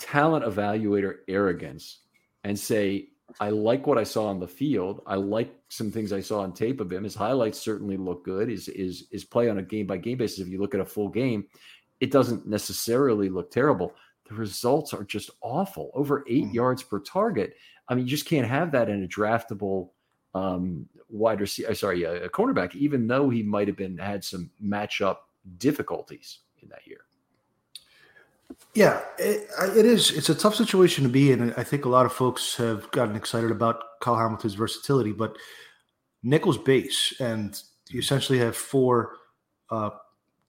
[0.00, 1.98] talent evaluator arrogance
[2.44, 3.08] and say
[3.38, 5.02] I like what I saw on the field.
[5.06, 7.04] I like some things I saw on tape of him.
[7.04, 8.48] His highlights certainly look good.
[8.48, 10.40] His is his play on a game by game basis.
[10.40, 11.46] If you look at a full game,
[12.00, 13.94] it doesn't necessarily look terrible
[14.30, 15.90] the results are just awful.
[15.92, 16.54] Over 8 mm-hmm.
[16.54, 17.56] yards per target.
[17.88, 19.90] I mean, you just can't have that in a draftable
[20.34, 21.70] um, wide receiver.
[21.70, 25.16] Uh, sorry, a, a cornerback, even though he might have been had some matchup
[25.58, 27.00] difficulties in that year.
[28.74, 30.16] Yeah, it, it is.
[30.16, 31.52] It's a tough situation to be in.
[31.54, 35.36] I think a lot of folks have gotten excited about Kyle Hamilton's versatility, but
[36.22, 39.16] Nickel's base, and you essentially have four
[39.70, 39.90] uh,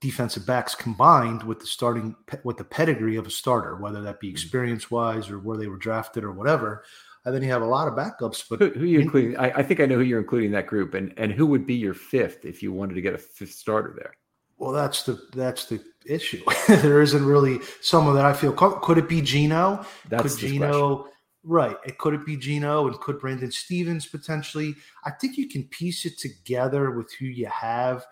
[0.02, 4.28] defensive backs combined with the starting with the pedigree of a starter, whether that be
[4.28, 4.34] mm-hmm.
[4.34, 6.84] experience wise or where they were drafted or whatever.
[7.26, 8.44] And then you have a lot of backups.
[8.50, 9.38] But who, who you including?
[9.38, 11.76] I, I, think I know who you're including that group, and and who would be
[11.76, 14.14] your fifth if you wanted to get a fifth starter there.
[14.58, 16.44] Well, that's the that's the issue.
[16.68, 18.54] there isn't really someone that I feel.
[18.54, 19.86] Could it be Geno?
[20.10, 21.08] That's could Geno.
[21.44, 21.78] Right.
[21.86, 24.76] It could it be Geno and could Brandon Stephens potentially?
[25.06, 28.06] I think you can piece it together with who you have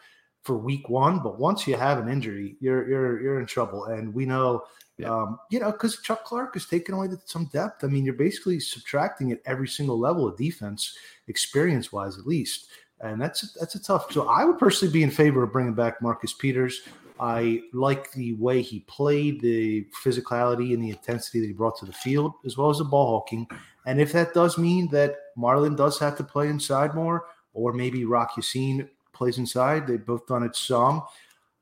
[0.44, 3.86] for week one, but once you have an injury, you're you're you're in trouble.
[3.86, 4.64] And we know,
[4.98, 5.14] yeah.
[5.14, 7.84] um, you know, because Chuck Clark is taking away some depth.
[7.84, 10.98] I mean, you're basically subtracting at every single level of defense,
[11.28, 12.68] experience wise, at least.
[13.02, 14.12] And that's that's a tough.
[14.12, 16.82] So I would personally be in favor of bringing back Marcus Peters.
[17.20, 21.86] I like the way he played, the physicality and the intensity that he brought to
[21.86, 23.48] the field, as well as the ball hawking.
[23.86, 28.06] And if that does mean that Marlon does have to play inside more, or maybe
[28.06, 29.86] Rock Ya-Sin plays inside.
[29.86, 31.04] They've both done it some.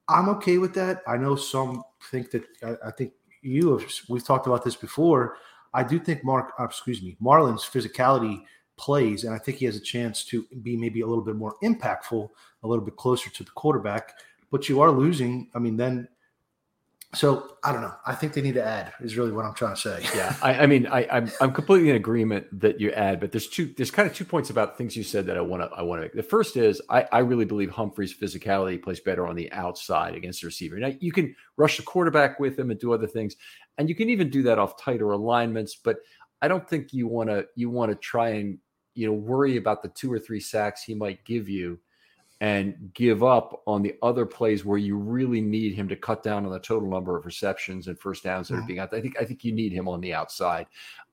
[0.08, 1.02] I'm okay with that.
[1.08, 3.91] I know some think that I, I think you have.
[4.08, 5.38] We've talked about this before.
[5.74, 8.43] I do think Mark, uh, excuse me, Marlon's physicality
[8.78, 11.56] plays, and I think he has a chance to be maybe a little bit more
[11.63, 12.30] impactful,
[12.63, 14.13] a little bit closer to the quarterback.
[14.51, 15.49] But you are losing.
[15.53, 16.07] I mean, then
[17.15, 17.93] so I don't know.
[18.05, 20.05] I think they need to add is really what I'm trying to say.
[20.13, 23.31] Yeah, I, I mean, I, am I'm, I'm completely in agreement that you add, but
[23.31, 25.69] there's two there's kind of two points about things you said that I want to
[25.75, 26.13] I want to make.
[26.13, 30.41] The first is I, I really believe Humphrey's physicality plays better on the outside against
[30.41, 30.77] the receiver.
[30.77, 33.38] Now you can rush the quarterback with him and do other things,
[33.77, 35.75] and you can even do that off tighter alignments.
[35.75, 35.97] But
[36.41, 38.60] I don't think you want to you want to try and
[38.95, 41.79] you know worry about the two or three sacks he might give you
[42.39, 46.45] and give up on the other plays where you really need him to cut down
[46.45, 48.64] on the total number of receptions and first downs that mm-hmm.
[48.64, 48.93] are being out.
[48.93, 50.68] I think I think you need him on the outside.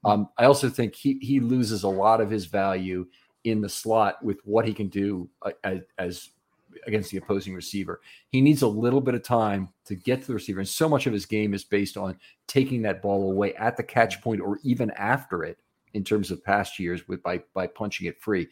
[0.05, 3.07] Um, I also think he he loses a lot of his value
[3.45, 6.31] in the slot with what he can do uh, as, as
[6.87, 8.01] against the opposing receiver.
[8.31, 11.07] He needs a little bit of time to get to the receiver, and so much
[11.07, 14.59] of his game is based on taking that ball away at the catch point or
[14.63, 15.59] even after it
[15.95, 18.49] in terms of past years with by by punching it free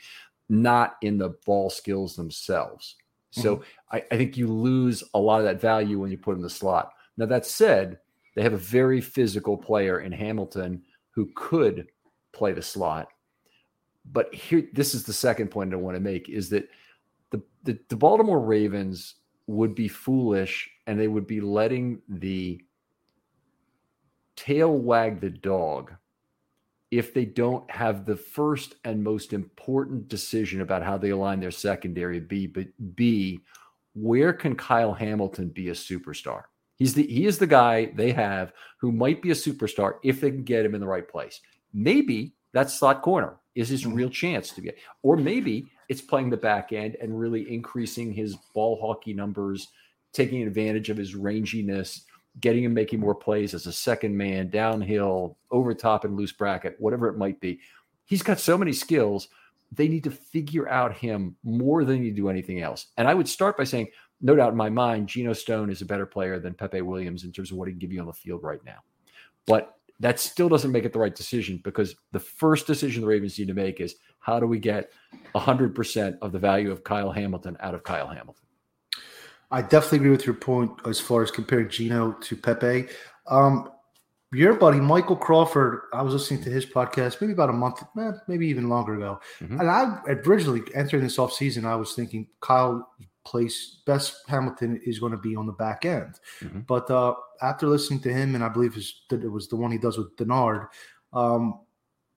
[0.53, 2.96] not in the ball skills themselves.
[3.30, 3.96] So mm-hmm.
[3.96, 6.50] I, I think you lose a lot of that value when you put in the
[6.50, 6.92] slot.
[7.16, 7.98] Now that said,
[8.36, 11.88] they have a very physical player in Hamilton who could
[12.32, 13.09] play the slot.
[14.05, 16.68] But here, this is the second point I want to make is that
[17.30, 19.14] the, the, the Baltimore Ravens
[19.46, 22.61] would be foolish and they would be letting the
[24.36, 25.94] tail wag the dog
[26.93, 31.51] if they don't have the first and most important decision about how they align their
[31.51, 33.40] secondary be but b
[33.95, 36.43] where can Kyle Hamilton be a superstar
[36.76, 40.30] he's the he is the guy they have who might be a superstar if they
[40.30, 41.40] can get him in the right place
[41.72, 43.95] maybe that slot corner is his mm-hmm.
[43.95, 48.36] real chance to get or maybe it's playing the back end and really increasing his
[48.55, 49.68] ball hockey numbers
[50.12, 52.03] taking advantage of his ranginess
[52.41, 56.76] getting him making more plays as a second man, downhill, over top and loose bracket,
[56.78, 57.61] whatever it might be.
[58.05, 59.28] He's got so many skills.
[59.70, 62.87] They need to figure out him more than you do anything else.
[62.97, 63.89] And I would start by saying,
[64.20, 67.33] no doubt in my mind, Geno Stone is a better player than Pepe Williams in
[67.33, 68.78] terms of what he can give you on the field right now.
[69.47, 73.39] But that still doesn't make it the right decision because the first decision the Ravens
[73.39, 74.91] need to make is how do we get
[75.35, 78.45] 100% of the value of Kyle Hamilton out of Kyle Hamilton?
[79.53, 82.88] I definitely agree with your point as far as comparing Geno to Pepe.
[83.26, 83.70] Um,
[84.32, 88.12] your buddy Michael Crawford, I was listening to his podcast maybe about a month, eh,
[88.28, 89.20] maybe even longer ago.
[89.40, 89.61] Mm-hmm.
[89.61, 92.88] And I originally entering this offseason, I was thinking Kyle
[93.24, 96.18] place best Hamilton is going to be on the back end.
[96.40, 96.61] Mm-hmm.
[96.61, 99.78] But uh, after listening to him, and I believe his, it was the one he
[99.78, 100.68] does with Denard,
[101.12, 101.61] um,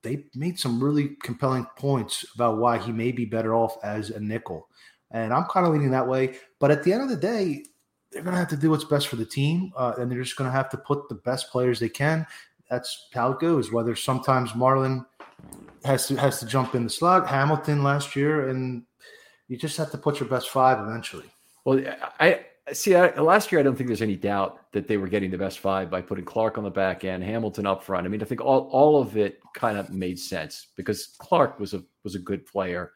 [0.02, 4.20] they made some really compelling points about why he may be better off as a
[4.20, 4.68] nickel.
[5.10, 6.36] And I'm kind of leaning that way.
[6.58, 7.64] But at the end of the day,
[8.10, 9.72] they're going to have to do what's best for the team.
[9.76, 12.26] Uh, and they're just going to have to put the best players they can.
[12.70, 13.70] That's how it goes.
[13.70, 15.06] Whether sometimes Marlon
[15.84, 18.82] has to has to jump in the slot, Hamilton last year, and
[19.48, 21.30] you just have to put your best five eventually.
[21.64, 21.82] Well,
[22.18, 22.40] I
[22.72, 22.94] see.
[22.94, 25.60] I, last year, I don't think there's any doubt that they were getting the best
[25.60, 28.06] five by putting Clark on the back end, Hamilton up front.
[28.06, 31.74] I mean, I think all, all of it kind of made sense because Clark was
[31.74, 32.92] a was a good player.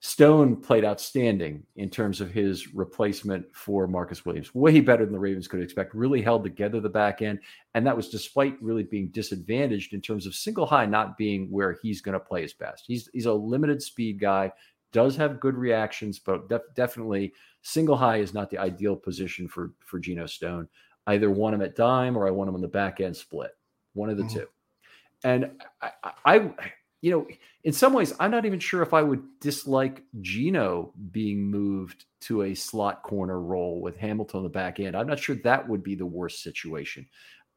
[0.00, 4.54] Stone played outstanding in terms of his replacement for Marcus Williams.
[4.54, 5.94] Way better than the Ravens could expect.
[5.94, 7.40] Really held together the back end.
[7.74, 11.78] And that was despite really being disadvantaged in terms of single high not being where
[11.82, 12.84] he's going to play his best.
[12.86, 14.52] He's, he's a limited speed guy,
[14.92, 17.32] does have good reactions, but def- definitely
[17.62, 20.68] single high is not the ideal position for, for Geno Stone.
[21.06, 23.52] either want him at dime or I want him on the back end split.
[23.94, 24.38] One of the mm-hmm.
[24.38, 24.46] two.
[25.24, 25.90] And I,
[26.24, 26.50] I,
[27.02, 27.26] you know,
[27.64, 32.42] in some ways, I'm not even sure if I would dislike Geno being moved to
[32.42, 34.96] a slot corner role with Hamilton on the back end.
[34.96, 37.06] I'm not sure that would be the worst situation.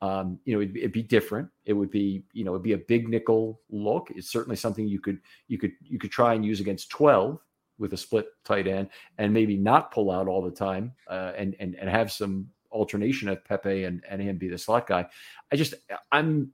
[0.01, 1.49] Um, you know, it'd, it'd, be different.
[1.65, 4.09] It would be, you know, it'd be a big nickel look.
[4.11, 7.39] It's certainly something you could, you could, you could try and use against 12
[7.79, 11.55] with a split tight end, and maybe not pull out all the time, uh, and
[11.59, 15.07] and and have some alternation of Pepe and and him be the slot guy.
[15.51, 15.73] I just,
[16.11, 16.51] I'm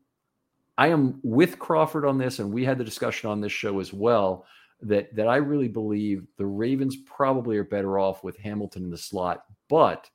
[0.78, 3.94] I am with Crawford on this, and we had the discussion on this show as
[3.94, 4.46] well.
[4.82, 8.98] That that I really believe the Ravens probably are better off with Hamilton in the
[8.98, 10.10] slot, but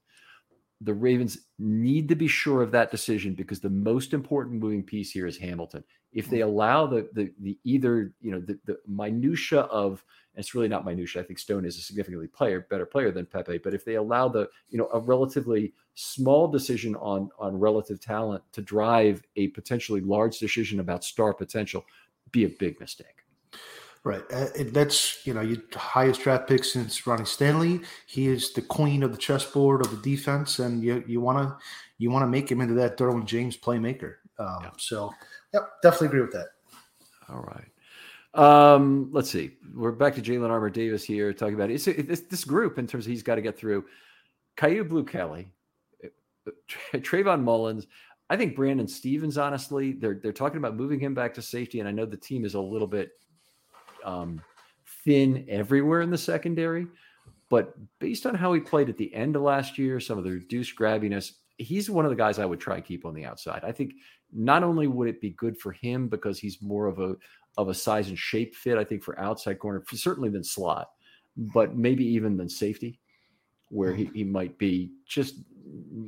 [0.82, 5.10] the Ravens need to be sure of that decision because the most important moving piece
[5.10, 5.82] here is Hamilton.
[6.12, 10.04] If they allow the the, the either you know the, the minutia of
[10.34, 11.22] it's really not minutia.
[11.22, 14.28] I think Stone is a significantly player better player than Pepe, but if they allow
[14.28, 20.00] the you know a relatively small decision on on relative talent to drive a potentially
[20.00, 21.84] large decision about star potential,
[22.32, 23.20] be a big mistake.
[24.02, 24.22] Right.
[24.32, 27.82] Uh, that's, you know, your highest draft pick since Ronnie Stanley.
[28.06, 31.56] He is the queen of the chessboard of the defense, and you you want to
[31.98, 34.14] you want to make him into that Derwin James playmaker.
[34.38, 34.70] Um, yeah.
[34.78, 35.12] So,
[35.52, 36.48] yep, definitely agree with that.
[37.28, 37.66] All right.
[38.34, 39.56] Um, let's see.
[39.74, 41.86] We're back to Jalyn Armour Davis here talking about it.
[41.86, 43.84] It's, this group in terms of he's got to get through.
[44.56, 45.48] Kyu Blu Kelly,
[46.94, 47.86] Trayvon Mullins.
[48.28, 49.38] I think Brandon Stephens.
[49.38, 52.44] honestly, they're they're talking about moving him back to safety, and I know the team
[52.44, 53.10] is a little bit
[54.04, 54.40] um,
[55.04, 56.86] thin everywhere in the secondary.
[57.48, 60.30] But based on how he played at the end of last year, some of the
[60.30, 63.62] reduced grabbiness, he's one of the guys I would try and keep on the outside.
[63.64, 63.94] I think
[64.32, 67.16] not only would it be good for him because he's more of a
[67.58, 70.90] of a size and shape fit, I think for outside corner, certainly than slot,
[71.36, 73.00] but maybe even than safety,
[73.68, 74.14] where he, mm.
[74.14, 75.40] he might be just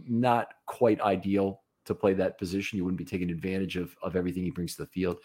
[0.09, 2.77] not quite ideal to play that position.
[2.77, 5.19] You wouldn't be taking advantage of of everything he brings to the field.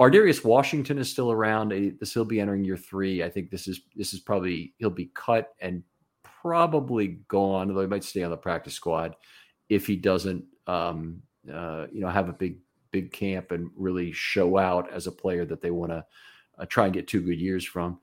[0.00, 1.72] Ar'Darius Washington is still around.
[2.00, 3.22] This he'll be entering year three.
[3.22, 5.82] I think this is this is probably he'll be cut and
[6.22, 7.68] probably gone.
[7.68, 9.14] Although he might stay on the practice squad
[9.70, 12.58] if he doesn't, um, uh, you know, have a big
[12.90, 16.04] big camp and really show out as a player that they want to
[16.58, 17.98] uh, try and get two good years from.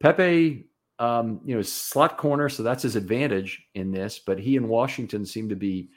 [0.00, 0.66] Pepe,
[0.98, 4.18] um, you know, slot corner, so that's his advantage in this.
[4.18, 5.90] But he and Washington seem to be,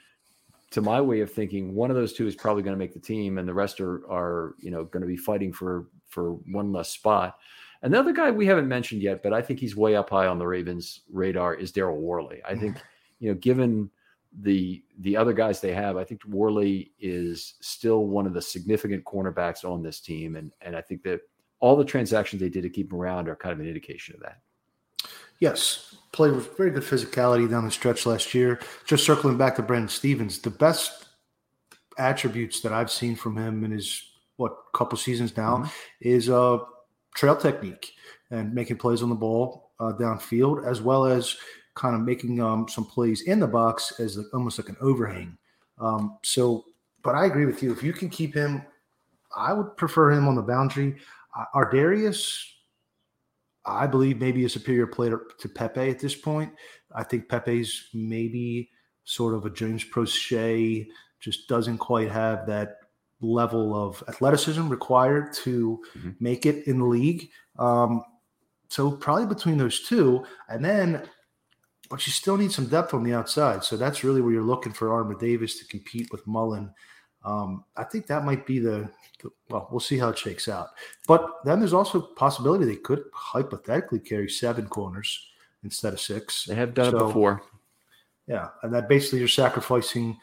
[0.69, 2.99] to my way of thinking, one of those two is probably going to make the
[2.99, 6.71] team, and the rest are are you know going to be fighting for for one
[6.71, 7.37] less spot.
[7.83, 10.45] Another guy we haven't mentioned yet, but I think he's way up high on the
[10.45, 12.39] Ravens' radar is Daryl Worley.
[12.47, 12.77] I think
[13.19, 13.89] you know, given
[14.39, 19.03] the the other guys they have, I think Worley is still one of the significant
[19.03, 21.21] cornerbacks on this team, and and I think that
[21.59, 24.21] all the transactions they did to keep him around are kind of an indication of
[24.21, 24.39] that.
[25.39, 28.59] Yes, played with very good physicality down the stretch last year.
[28.85, 31.07] Just circling back to Brandon Stephens, the best
[31.97, 34.03] attributes that I've seen from him in his
[34.37, 35.67] what couple seasons now mm-hmm.
[35.99, 36.59] is uh
[37.15, 37.93] trail technique
[38.31, 41.35] and making plays on the ball uh, downfield, as well as
[41.81, 45.35] kind of making um, some plays in the box as almost like an overhang.
[45.79, 46.65] Um, so,
[47.01, 47.71] but I agree with you.
[47.71, 48.61] If you can keep him,
[49.35, 50.97] I would prefer him on the boundary.
[51.35, 52.21] Uh, Ar'Darius,
[53.65, 56.53] I believe, maybe a superior player to Pepe at this point.
[56.93, 58.69] I think Pepe's maybe
[59.03, 60.87] sort of a James Proche,
[61.19, 62.77] just doesn't quite have that
[63.21, 66.11] level of athleticism required to mm-hmm.
[66.19, 67.29] make it in the league.
[67.57, 68.03] Um,
[68.69, 71.07] so probably between those two, and then,
[71.91, 73.65] but you still need some depth on the outside.
[73.65, 76.73] So that's really where you're looking for Armour Davis to compete with Mullen.
[77.25, 78.89] Um, I think that might be the,
[79.21, 80.69] the, well, we'll see how it shakes out.
[81.05, 85.27] But then there's also a possibility they could hypothetically carry seven corners
[85.65, 86.45] instead of six.
[86.45, 87.43] They have done so, it before.
[88.25, 90.17] Yeah, and that basically you're sacrificing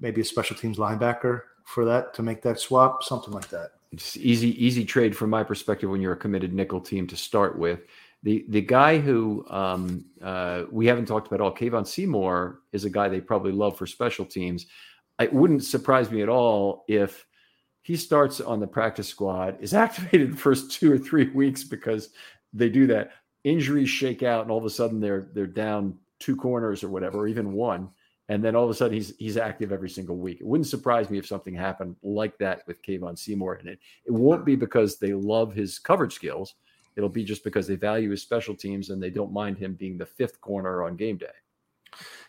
[0.00, 3.70] maybe a special teams linebacker for that to make that swap, something like that.
[3.92, 7.56] It's easy, easy trade from my perspective when you're a committed nickel team to start
[7.56, 7.80] with.
[8.22, 12.90] The the guy who um, uh, we haven't talked about all, Kevon Seymour, is a
[12.90, 14.66] guy they probably love for special teams.
[15.20, 17.26] It wouldn't surprise me at all if
[17.82, 22.10] he starts on the practice squad, is activated the first two or three weeks because
[22.52, 23.12] they do that.
[23.44, 27.18] Injuries shake out, and all of a sudden they're they're down two corners or whatever,
[27.18, 27.90] or even one
[28.28, 30.40] and then all of a sudden he's he's active every single week.
[30.40, 34.12] It wouldn't surprise me if something happened like that with Kevon Seymour, and it it
[34.12, 36.54] won't be because they love his coverage skills.
[36.96, 39.96] It'll be just because they value his special teams and they don't mind him being
[39.96, 41.26] the fifth corner on game day.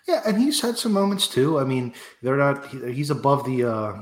[0.07, 1.59] Yeah, and he's had some moments too.
[1.59, 2.67] I mean, they're not.
[2.67, 4.01] He's above the uh,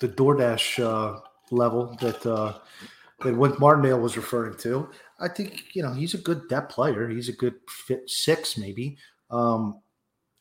[0.00, 1.20] the DoorDash uh,
[1.50, 2.58] level that uh,
[3.20, 4.90] that Wink Martindale was referring to.
[5.20, 7.08] I think you know he's a good depth player.
[7.08, 8.98] He's a good fit six maybe.
[9.30, 9.80] Um,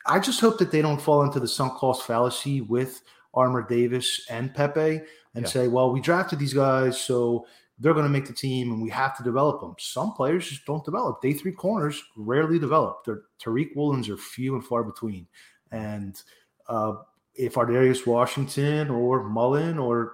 [0.06, 3.02] I just hope that they don't fall into the sunk cost fallacy with
[3.34, 5.02] Armour Davis and Pepe
[5.36, 5.48] and yeah.
[5.48, 7.46] say, well, we drafted these guys, so
[7.82, 9.76] they're going to make the team and we have to develop them.
[9.80, 11.22] Some players just don't develop.
[11.22, 13.04] Day three corners rarely develop.
[13.04, 15.28] Their Tariq Woolens are few and far between.
[15.72, 16.22] And
[16.70, 16.94] uh,
[17.34, 20.14] if Ar'Darius Washington or Mullen or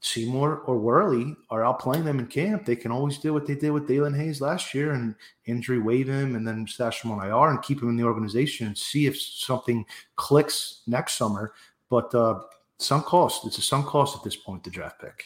[0.00, 3.56] Seymour or Worley are out playing them in camp, they can always do what they
[3.56, 5.16] did with Daelin Hayes last year and
[5.46, 8.68] injury waive him and then stash him on IR and keep him in the organization
[8.68, 9.84] and see if something
[10.14, 11.52] clicks next summer.
[11.90, 12.42] But uh,
[12.78, 15.24] sunk cost, it's a sunk cost at this point, the draft pick.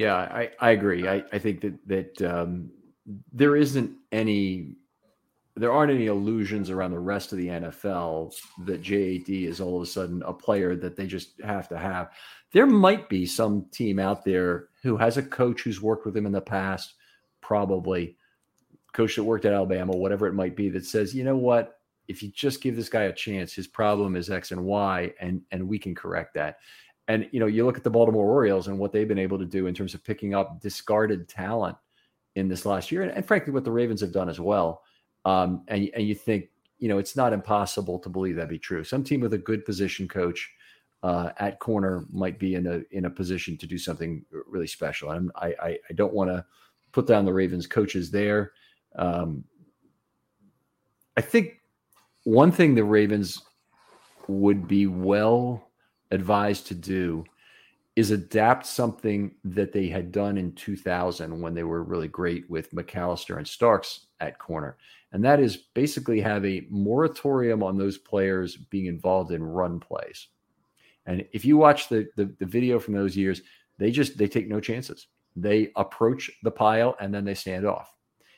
[0.00, 1.06] Yeah, I, I agree.
[1.06, 2.70] I, I think that that um,
[3.32, 4.76] there isn't any
[5.56, 8.34] there aren't any illusions around the rest of the NFL
[8.64, 12.10] that JAD is all of a sudden a player that they just have to have
[12.52, 16.26] there might be some team out there who has a coach who's worked with him
[16.26, 16.94] in the past,
[17.40, 18.16] probably
[18.92, 21.78] coach that worked at Alabama, whatever it might be, that says, you know what,
[22.08, 25.42] if you just give this guy a chance, his problem is X and Y, and
[25.52, 26.56] and we can correct that.
[27.10, 29.44] And you know, you look at the Baltimore Orioles and what they've been able to
[29.44, 31.76] do in terms of picking up discarded talent
[32.36, 34.82] in this last year, and, and frankly, what the Ravens have done as well.
[35.24, 38.84] Um, and and you think, you know, it's not impossible to believe that be true.
[38.84, 40.48] Some team with a good position coach
[41.02, 45.10] uh, at corner might be in a in a position to do something really special.
[45.10, 46.44] I'm, I I, I don't want to
[46.92, 48.52] put down the Ravens coaches there.
[48.94, 49.42] Um,
[51.16, 51.60] I think
[52.22, 53.42] one thing the Ravens
[54.28, 55.69] would be well
[56.10, 57.24] advised to do
[57.96, 62.72] is adapt something that they had done in 2000 when they were really great with
[62.72, 64.76] McAlister and Starks at corner.
[65.12, 70.28] And that is basically have a moratorium on those players being involved in run plays.
[71.06, 73.42] And if you watch the, the, the video from those years,
[73.78, 75.08] they just they take no chances.
[75.34, 77.92] They approach the pile and then they stand off.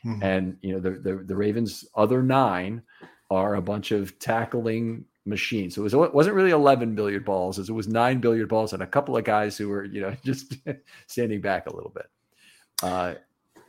[0.05, 0.23] Mm-hmm.
[0.23, 2.83] And you know the, the the Ravens' other nine
[3.31, 5.75] are a bunch of tackling machines.
[5.75, 8.73] So it, was, it wasn't really 11 billiard balls, as it was nine billiard balls
[8.73, 10.55] and a couple of guys who were, you know, just
[11.07, 12.07] standing back a little bit.
[12.83, 13.15] Uh,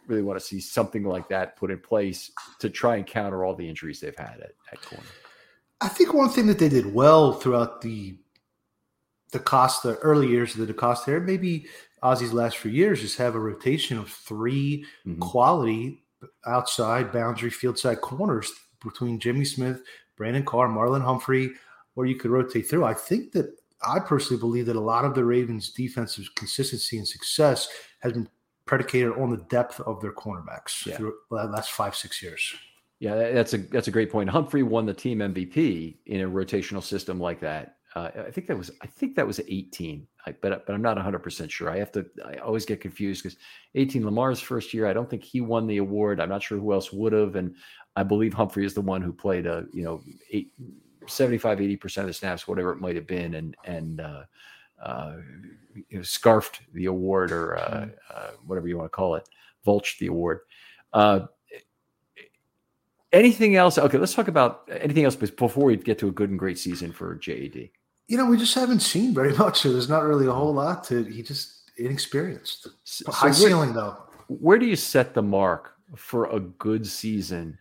[0.07, 3.55] really want to see something like that put in place to try and counter all
[3.55, 5.05] the injuries they've had at, at corner.
[5.79, 8.17] I think one thing that they did well throughout the
[9.31, 11.67] DeCosta early years of the DeCosta era, maybe
[12.03, 15.19] Ozzy's last few years, just have a rotation of 3 mm-hmm.
[15.19, 16.03] quality
[16.45, 18.51] outside boundary field side corners
[18.83, 19.81] between Jimmy Smith,
[20.17, 21.51] Brandon Carr, Marlon Humphrey,
[21.95, 22.85] or you could rotate through.
[22.85, 23.55] I think that
[23.85, 27.67] I personally believe that a lot of the Ravens' defensive consistency and success
[27.99, 28.29] has been
[28.65, 30.95] predicated on the depth of their cornerbacks yeah.
[30.95, 32.53] through the last five, six years.
[32.99, 34.29] Yeah, that's a that's a great point.
[34.29, 37.75] Humphrey won the team MVP in a rotational system like that.
[37.95, 40.95] Uh, I think that was I think that was 18, I, but but I'm not
[40.95, 41.69] 100 percent sure.
[41.69, 42.05] I have to.
[42.25, 43.37] I always get confused because
[43.75, 44.87] 18 Lamar's first year.
[44.87, 46.21] I don't think he won the award.
[46.21, 47.55] I'm not sure who else would have, and
[47.95, 50.51] I believe Humphrey is the one who played a you know eight,
[51.07, 54.23] 75 80 percent of the snaps, whatever it might have been, and and uh,
[54.81, 55.15] uh,
[55.89, 57.89] you know, scarfed the award or uh, mm-hmm.
[58.13, 59.27] uh, whatever you want to call it,
[59.65, 60.41] vultured the award.
[60.91, 61.21] Uh,
[63.11, 63.77] anything else?
[63.77, 66.91] Okay, let's talk about anything else before we get to a good and great season
[66.91, 67.69] for JAD.
[68.07, 69.61] You know, we just haven't seen very much.
[69.61, 71.03] So there's not really a whole lot to.
[71.03, 72.67] He just inexperienced.
[72.83, 73.97] So High where, ceiling though.
[74.27, 77.57] Where do you set the mark for a good season,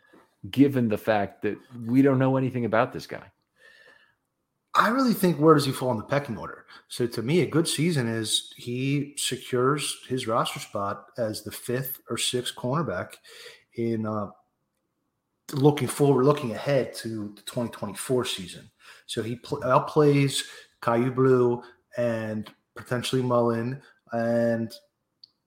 [0.51, 3.31] given the fact that we don't know anything about this guy?
[4.75, 6.65] I really think where does he fall in the pecking order?
[6.89, 12.01] So to me, a good season is he secures his roster spot as the fifth
[12.09, 13.15] or sixth cornerback
[13.75, 14.29] in uh,
[15.53, 18.71] looking forward, looking ahead to the 2024 season.
[19.07, 20.45] So he pl- outplays
[20.81, 21.63] Kyu Blu
[21.99, 23.83] and potentially Mullen
[24.13, 24.73] and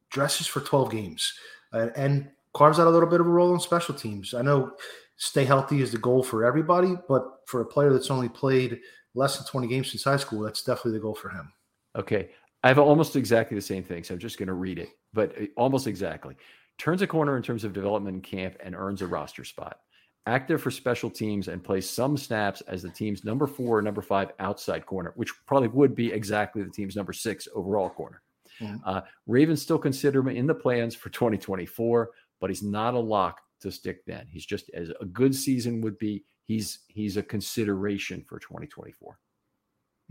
[0.10, 1.34] dresses for 12 games
[1.74, 4.34] uh, and carves out a little bit of a role in special teams.
[4.34, 4.72] I know
[5.18, 8.80] stay healthy is the goal for everybody, but for a player that's only played–
[9.16, 11.52] less than 20 games since high school, that's definitely the goal for him.
[11.96, 12.30] Okay.
[12.64, 14.04] I have almost exactly the same thing.
[14.04, 16.36] So I'm just going to read it, but uh, almost exactly.
[16.78, 19.80] Turns a corner in terms of development in camp and earns a roster spot.
[20.28, 24.32] Active for special teams and plays some snaps as the team's number four number five
[24.40, 28.22] outside corner, which probably would be exactly the team's number six overall corner.
[28.60, 28.78] Mm-hmm.
[28.84, 33.42] Uh, Ravens still consider him in the plans for 2024, but he's not a lock
[33.62, 34.28] to stick then.
[34.30, 39.20] He's just as a good season would be he's he's a consideration for 2024.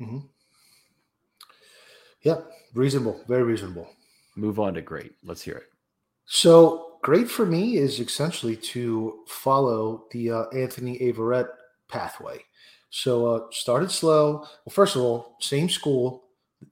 [0.01, 0.19] Mm-hmm.
[2.23, 2.41] Yeah,
[2.75, 3.89] reasonable, very reasonable.
[4.37, 5.13] Move on to great.
[5.23, 5.67] Let's hear it.
[6.27, 11.49] So great for me is essentially to follow the uh, Anthony Averett
[11.89, 12.39] pathway.
[12.91, 14.39] So uh, started slow.
[14.65, 16.25] Well, first of all, same school.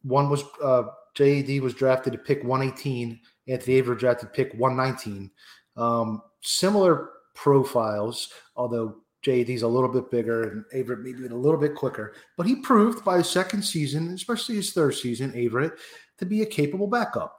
[0.02, 0.84] One was uh,
[1.14, 3.20] JAD was drafted to pick 118.
[3.48, 5.30] Anthony Averett drafted pick 119.
[5.76, 11.74] Um, similar profiles, although JAD's a little bit bigger and Averett maybe a little bit
[11.74, 12.14] quicker.
[12.36, 15.78] But he proved by his second season, especially his third season, Averett,
[16.18, 17.38] to be a capable backup,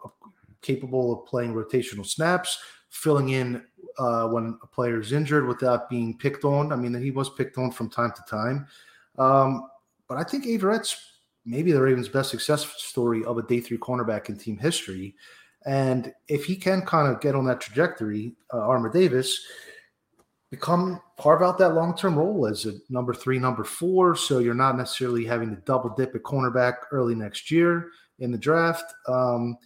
[0.62, 2.58] capable of playing rotational snaps,
[2.90, 3.64] filling in
[3.98, 6.72] uh, when a player is injured without being picked on.
[6.72, 8.68] I mean, he was picked on from time to time.
[9.18, 9.68] Um,
[10.08, 10.96] but I think Averett's
[11.46, 15.16] maybe the Ravens' best success story of a day three cornerback in team history.
[15.66, 19.46] And if he can kind of get on that trajectory, uh, Armour Davis–
[20.54, 24.16] become carve out that long term role as a number three, number four.
[24.16, 27.90] So you're not necessarily having to double dip at cornerback early next year
[28.20, 28.86] in the draft.
[29.08, 29.58] Um,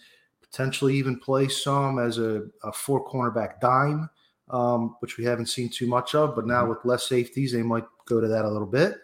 [0.41, 4.09] potentially even play some as a, a four cornerback dime,
[4.49, 6.35] um, which we haven't seen too much of.
[6.35, 6.69] But now mm-hmm.
[6.69, 8.95] with less safeties, they might go to that a little bit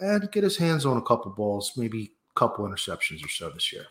[0.00, 3.72] and get his hands on a couple balls, maybe a couple interceptions or so this
[3.72, 3.86] year.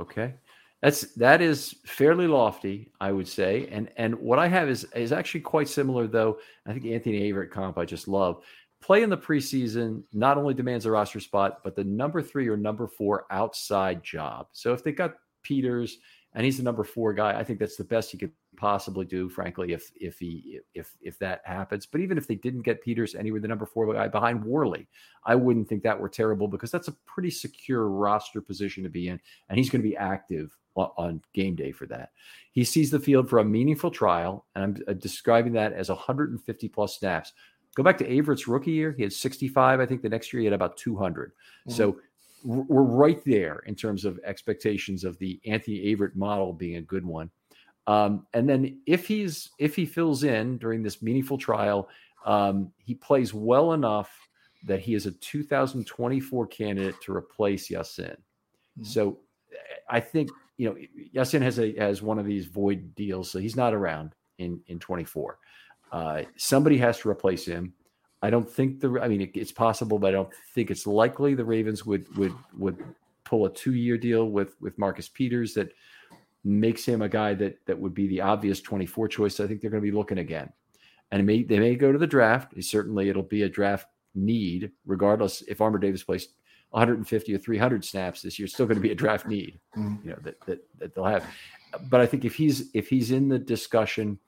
[0.00, 0.36] Okay.
[0.82, 3.68] That's that is fairly lofty, I would say.
[3.70, 6.38] And and what I have is is actually quite similar, though.
[6.66, 8.42] I think Anthony Averett comp I just love.
[8.80, 12.56] Play in the preseason not only demands a roster spot, but the number three or
[12.56, 14.48] number four outside job.
[14.50, 15.14] So if they got
[15.44, 15.98] Peters
[16.34, 17.38] and he's the number four guy.
[17.38, 21.18] I think that's the best he could possibly do, frankly, if if he if if
[21.18, 21.86] that happens.
[21.86, 24.44] But even if they didn't get Peters and he were the number four guy behind
[24.44, 24.88] Worley,
[25.24, 29.08] I wouldn't think that were terrible because that's a pretty secure roster position to be
[29.08, 32.10] in, and he's going to be active on, game day for that.
[32.52, 36.68] He sees the field for a meaningful trial, and I'm uh, describing that as 150
[36.68, 37.32] plus snaps.
[37.74, 39.80] Go back to Averett's rookie year; he had 65.
[39.80, 41.30] I think the next year he had about 200.
[41.30, 41.72] Mm-hmm.
[41.72, 41.98] So
[42.44, 47.04] we're right there in terms of expectations of the Anthony Averett model being a good
[47.04, 47.30] one.
[47.86, 51.88] Um, and then if he's if he fills in during this meaningful trial,
[52.24, 54.10] um, he plays well enough
[54.64, 58.06] that he is a 2024 candidate to replace Ya-Sin.
[58.06, 58.84] Mm-hmm.
[58.84, 59.18] So
[59.88, 60.76] I think you know
[61.12, 64.78] Ya-Sin has a has one of these void deals, so he's not around in in
[64.78, 65.38] 24.
[65.90, 67.72] Uh, somebody has to replace him.
[68.22, 69.00] I don't think the.
[69.02, 72.34] I mean, it, it's possible, but I don't think it's likely the Ravens would would
[72.56, 72.82] would
[73.24, 75.72] pull a two year deal with with Marcus Peters that
[76.44, 79.40] makes him a guy that that would be the obvious 24 choice.
[79.40, 80.52] I think they're going to be looking again,
[81.10, 82.54] and may, they may go to the draft.
[82.62, 86.28] Certainly, it'll be a draft need, regardless if Armour Davis plays
[86.72, 88.48] 150 or 300 snaps this year.
[88.48, 90.06] Still going to be a draft need, mm-hmm.
[90.06, 91.24] you know that, that that they'll have.
[91.88, 94.18] But I think if he's if he's in the discussion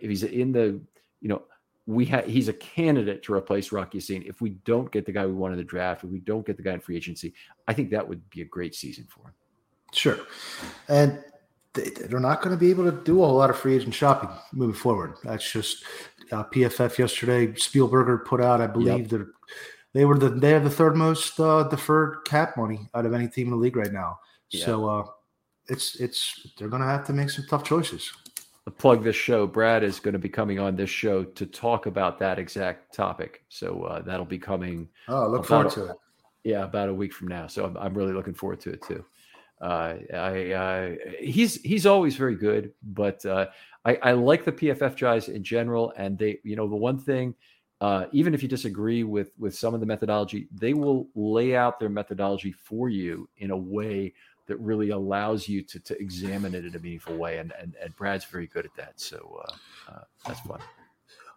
[0.00, 0.80] if he's in the,
[1.20, 1.42] you know,
[1.86, 4.22] we have he's a candidate to replace Rock Ya-Sin.
[4.24, 6.56] If we don't get the guy we want in the draft, if we don't get
[6.56, 7.34] the guy in free agency,
[7.66, 9.34] I think that would be a great season for him.
[9.92, 10.20] Sure,
[10.88, 11.22] and
[11.74, 14.30] they're not going to be able to do a whole lot of free agent shopping
[14.52, 15.14] moving forward.
[15.24, 15.84] That's just
[16.30, 17.48] uh, PFF yesterday.
[17.48, 19.08] Spielberger put out, I believe yep.
[19.08, 19.26] that
[19.94, 23.28] they were the they have the third most uh, deferred cap money out of any
[23.28, 24.18] team in the league right now.
[24.50, 24.64] Yeah.
[24.64, 25.04] So uh,
[25.68, 28.12] it's it's they're going to have to make some tough choices.
[28.78, 29.46] Plug this show.
[29.46, 33.42] Brad is going to be coming on this show to talk about that exact topic.
[33.48, 34.88] So uh, that'll be coming.
[35.08, 35.96] Oh, look forward to it.
[36.44, 37.48] Yeah, about a week from now.
[37.48, 39.04] So I'm, I'm really looking forward to it too.
[39.60, 43.46] Uh, I uh, he's he's always very good, but uh,
[43.84, 47.34] I, I like the PFF guys in general, and they you know the one thing
[47.82, 51.80] uh, even if you disagree with with some of the methodology, they will lay out
[51.80, 54.14] their methodology for you in a way
[54.46, 57.38] that really allows you to, to examine it in a meaningful way.
[57.38, 59.00] And, and, and Brad's very good at that.
[59.00, 60.60] So uh, uh, that's fun.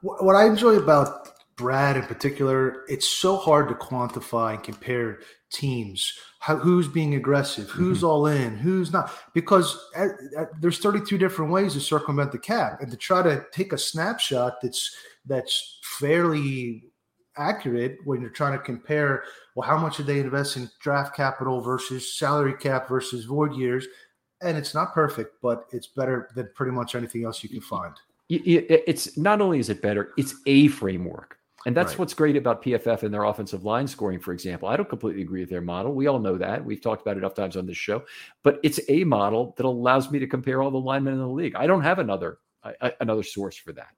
[0.02, 5.22] What I enjoy about Brad in particular, it's so hard to quantify and compare
[5.52, 6.14] teams.
[6.40, 7.70] How, who's being aggressive?
[7.70, 8.08] Who's mm-hmm.
[8.08, 8.58] all in?
[8.58, 9.12] Who's not?
[9.34, 13.46] Because at, at, there's 32 different ways to circumvent the cap, and to try to
[13.52, 14.96] take a snapshot that's
[15.28, 16.84] that's fairly
[17.38, 19.24] accurate when you're trying to compare
[19.56, 23.88] well how much did they invest in draft capital versus salary cap versus void years
[24.42, 27.94] and it's not perfect but it's better than pretty much anything else you can find
[28.30, 32.00] it's not only is it better it's a framework and that's right.
[32.00, 34.70] what's great about PFF and their offensive line scoring, for example.
[34.70, 35.94] I don't completely agree with their model.
[35.94, 36.64] We all know that.
[36.64, 38.04] We've talked about it enough times on this show,
[38.44, 41.56] but it's a model that allows me to compare all the linemen in the league.
[41.56, 42.38] I don't have another
[43.00, 43.90] another source for that.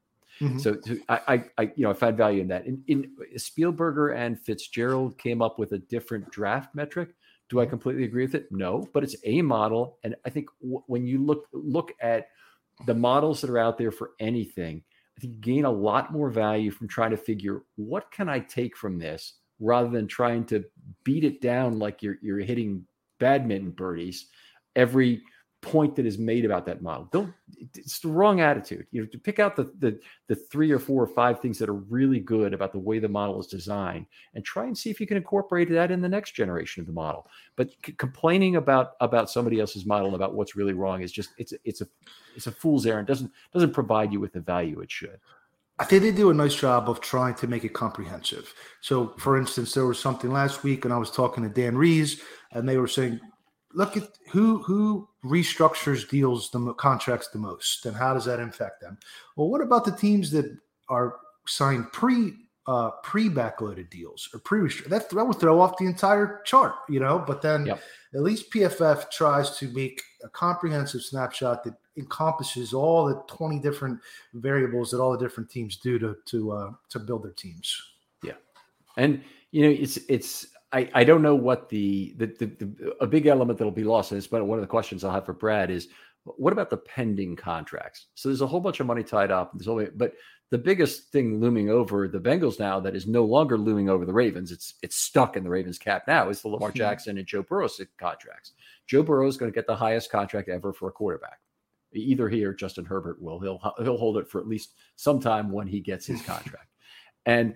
[0.42, 0.60] Mm-hmm.
[0.60, 0.78] So,
[1.10, 2.66] I, I, you know, I found value in that.
[2.66, 7.10] In, in Spielberger and Fitzgerald came up with a different draft metric.
[7.50, 7.72] Do I mm-hmm.
[7.72, 8.48] completely agree with it?
[8.52, 12.28] No, but it's a model, and I think w- when you look look at
[12.86, 14.84] the models that are out there for anything,
[15.18, 18.40] I think you gain a lot more value from trying to figure what can I
[18.40, 20.64] take from this rather than trying to
[21.04, 22.86] beat it down like you're you're hitting
[23.20, 24.28] badminton birdies
[24.76, 25.22] every
[25.62, 27.10] point that is made about that model.
[27.12, 27.34] Don't
[27.76, 28.86] it's the wrong attitude.
[28.91, 31.70] You know, to pick out the the the three or four or five things that
[31.70, 34.05] are really good about the way the model is designed
[34.36, 36.93] and try and see if you can incorporate that in the next generation of the
[36.93, 37.28] model.
[37.55, 41.32] But c- complaining about about somebody else's model and about what's really wrong is just
[41.38, 41.88] it's it's a
[42.36, 43.08] it's a fool's errand.
[43.08, 45.20] doesn't doesn't provide you with the value it should.
[45.80, 48.51] I think they do a nice job of trying to make it comprehensive.
[48.82, 52.22] So, for instance, there was something last week, and I was talking to Dan Rees,
[52.51, 53.20] and they were saying
[53.78, 58.82] look at who who restructures deals the contracts the most and how does that impact
[58.82, 58.97] them?
[59.36, 60.45] Well what about the teams that
[60.89, 62.34] are signed pre
[62.65, 66.99] uh, pre backloaded deals or pre that that would throw off the entire chart you
[66.99, 67.82] know but then yep.
[68.13, 73.99] at least pff tries to make a comprehensive snapshot that encompasses all the 20 different
[74.34, 77.82] variables that all the different teams do to to uh, to build their teams.
[78.23, 78.34] Yeah.
[78.95, 79.21] And
[79.51, 83.26] you know it's it's I, I don't know what the, the, the, the a big
[83.26, 85.72] element that'll be lost in this, but one of the questions I'll have for Brad
[85.72, 85.88] is
[86.24, 88.07] what about the pending contracts?
[88.15, 89.51] So there's a whole bunch of money tied up.
[89.53, 90.13] There's only, but
[90.49, 94.13] the biggest thing looming over the Bengals now that is no longer looming over the
[94.13, 96.78] Ravens, it's it's stuck in the Ravens cap now is the Lamar hmm.
[96.78, 98.53] Jackson and Joe Burrow contracts.
[98.88, 101.39] Joe Burrow is going to get the highest contract ever for a quarterback.
[101.93, 103.39] Either he or Justin Herbert will.
[103.39, 106.68] He'll he'll hold it for at least some time when he gets his contract.
[107.26, 107.55] And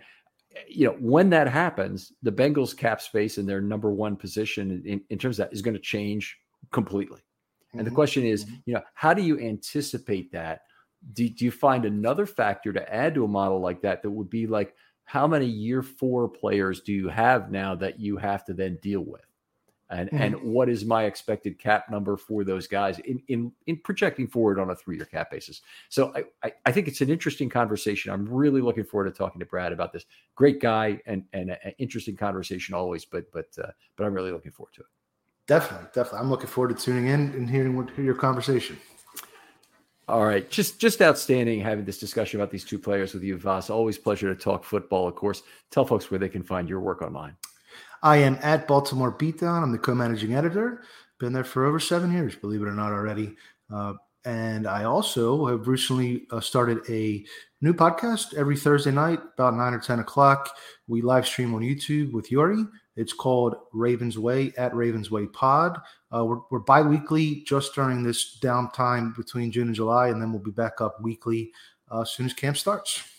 [0.68, 5.02] you know, when that happens, the Bengals cap space in their number one position in,
[5.10, 6.38] in terms of that is going to change
[6.72, 7.20] completely.
[7.20, 7.80] Mm-hmm.
[7.80, 7.95] And the mm-hmm.
[7.95, 8.56] question is, mm-hmm.
[8.66, 10.62] you know, how do you anticipate that?
[11.14, 14.30] Do, do you find another factor to add to a model like that that would
[14.30, 14.76] be like,
[15.06, 19.02] how many year four players do you have now that you have to then deal
[19.02, 19.26] with?
[19.92, 20.22] And mm-hmm.
[20.22, 24.60] and what is my expected cap number for those guys in in in projecting forward
[24.60, 25.62] on a three year cap basis.
[25.89, 28.12] So I, I, I think it's an interesting conversation.
[28.12, 30.06] I'm really looking forward to talking to Brad about this.
[30.36, 33.06] Great guy and and an interesting conversation always.
[33.06, 34.88] But but uh, but I'm really looking forward to it.
[35.48, 36.20] Definitely, definitely.
[36.20, 38.80] I'm looking forward to tuning in and hearing what hear your conversation.
[40.08, 43.70] All right, just just outstanding having this discussion about these two players with you, Voss.
[43.70, 45.08] Always pleasure to talk football.
[45.08, 47.36] Of course, tell folks where they can find your work online.
[48.04, 49.62] I am at Baltimore Beatdown.
[49.62, 50.84] I'm the co-managing editor.
[51.20, 53.36] Been there for over seven years, believe it or not, already.
[53.72, 53.93] Uh,
[54.26, 57.24] and I also have recently uh, started a
[57.62, 60.49] new podcast every Thursday night, about nine or ten o'clock.
[60.88, 62.66] We live stream on YouTube with Yuri.
[62.95, 65.80] It's called Ravens Way at Ravens Way Pod.
[66.12, 70.41] Uh, we're, we're bi-weekly just during this downtime between June and July, and then we'll
[70.41, 71.52] be back up weekly
[71.91, 73.11] uh, as soon as camp starts.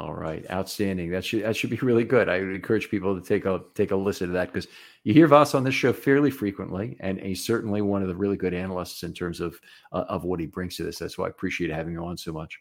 [0.00, 1.10] All right, outstanding.
[1.10, 2.30] That should that should be really good.
[2.30, 4.66] I would encourage people to take a take a listen to that because
[5.04, 8.38] you hear Voss on this show fairly frequently, and he's certainly one of the really
[8.38, 9.60] good analysts in terms of
[9.92, 10.98] uh, of what he brings to this.
[10.98, 12.58] That's why I appreciate having him on so much.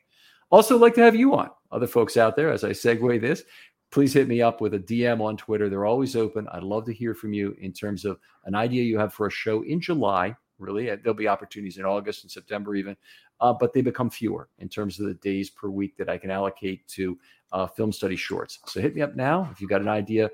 [0.51, 1.49] Also, like to have you on.
[1.71, 3.43] Other folks out there, as I segue this,
[3.89, 5.69] please hit me up with a DM on Twitter.
[5.69, 6.45] They're always open.
[6.51, 9.31] I'd love to hear from you in terms of an idea you have for a
[9.31, 10.35] show in July.
[10.60, 12.95] Really, there'll be opportunities in August and September even,
[13.41, 16.32] uh, but they become fewer in terms of the days per week that I can
[16.32, 17.18] allocate to
[17.51, 18.60] uh, film study shorts.
[18.66, 20.30] So hit me up now if you've got an idea,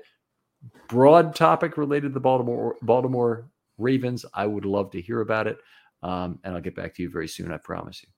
[0.88, 3.48] broad topic related to the Baltimore Baltimore
[3.78, 4.24] Ravens.
[4.34, 5.58] I would love to hear about it,
[6.02, 7.52] um, and I'll get back to you very soon.
[7.52, 8.08] I promise you.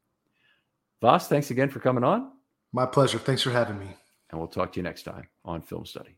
[1.00, 2.32] Voss, thanks again for coming on.
[2.72, 3.18] My pleasure.
[3.18, 3.96] Thanks for having me.
[4.30, 6.17] And we'll talk to you next time on Film Study.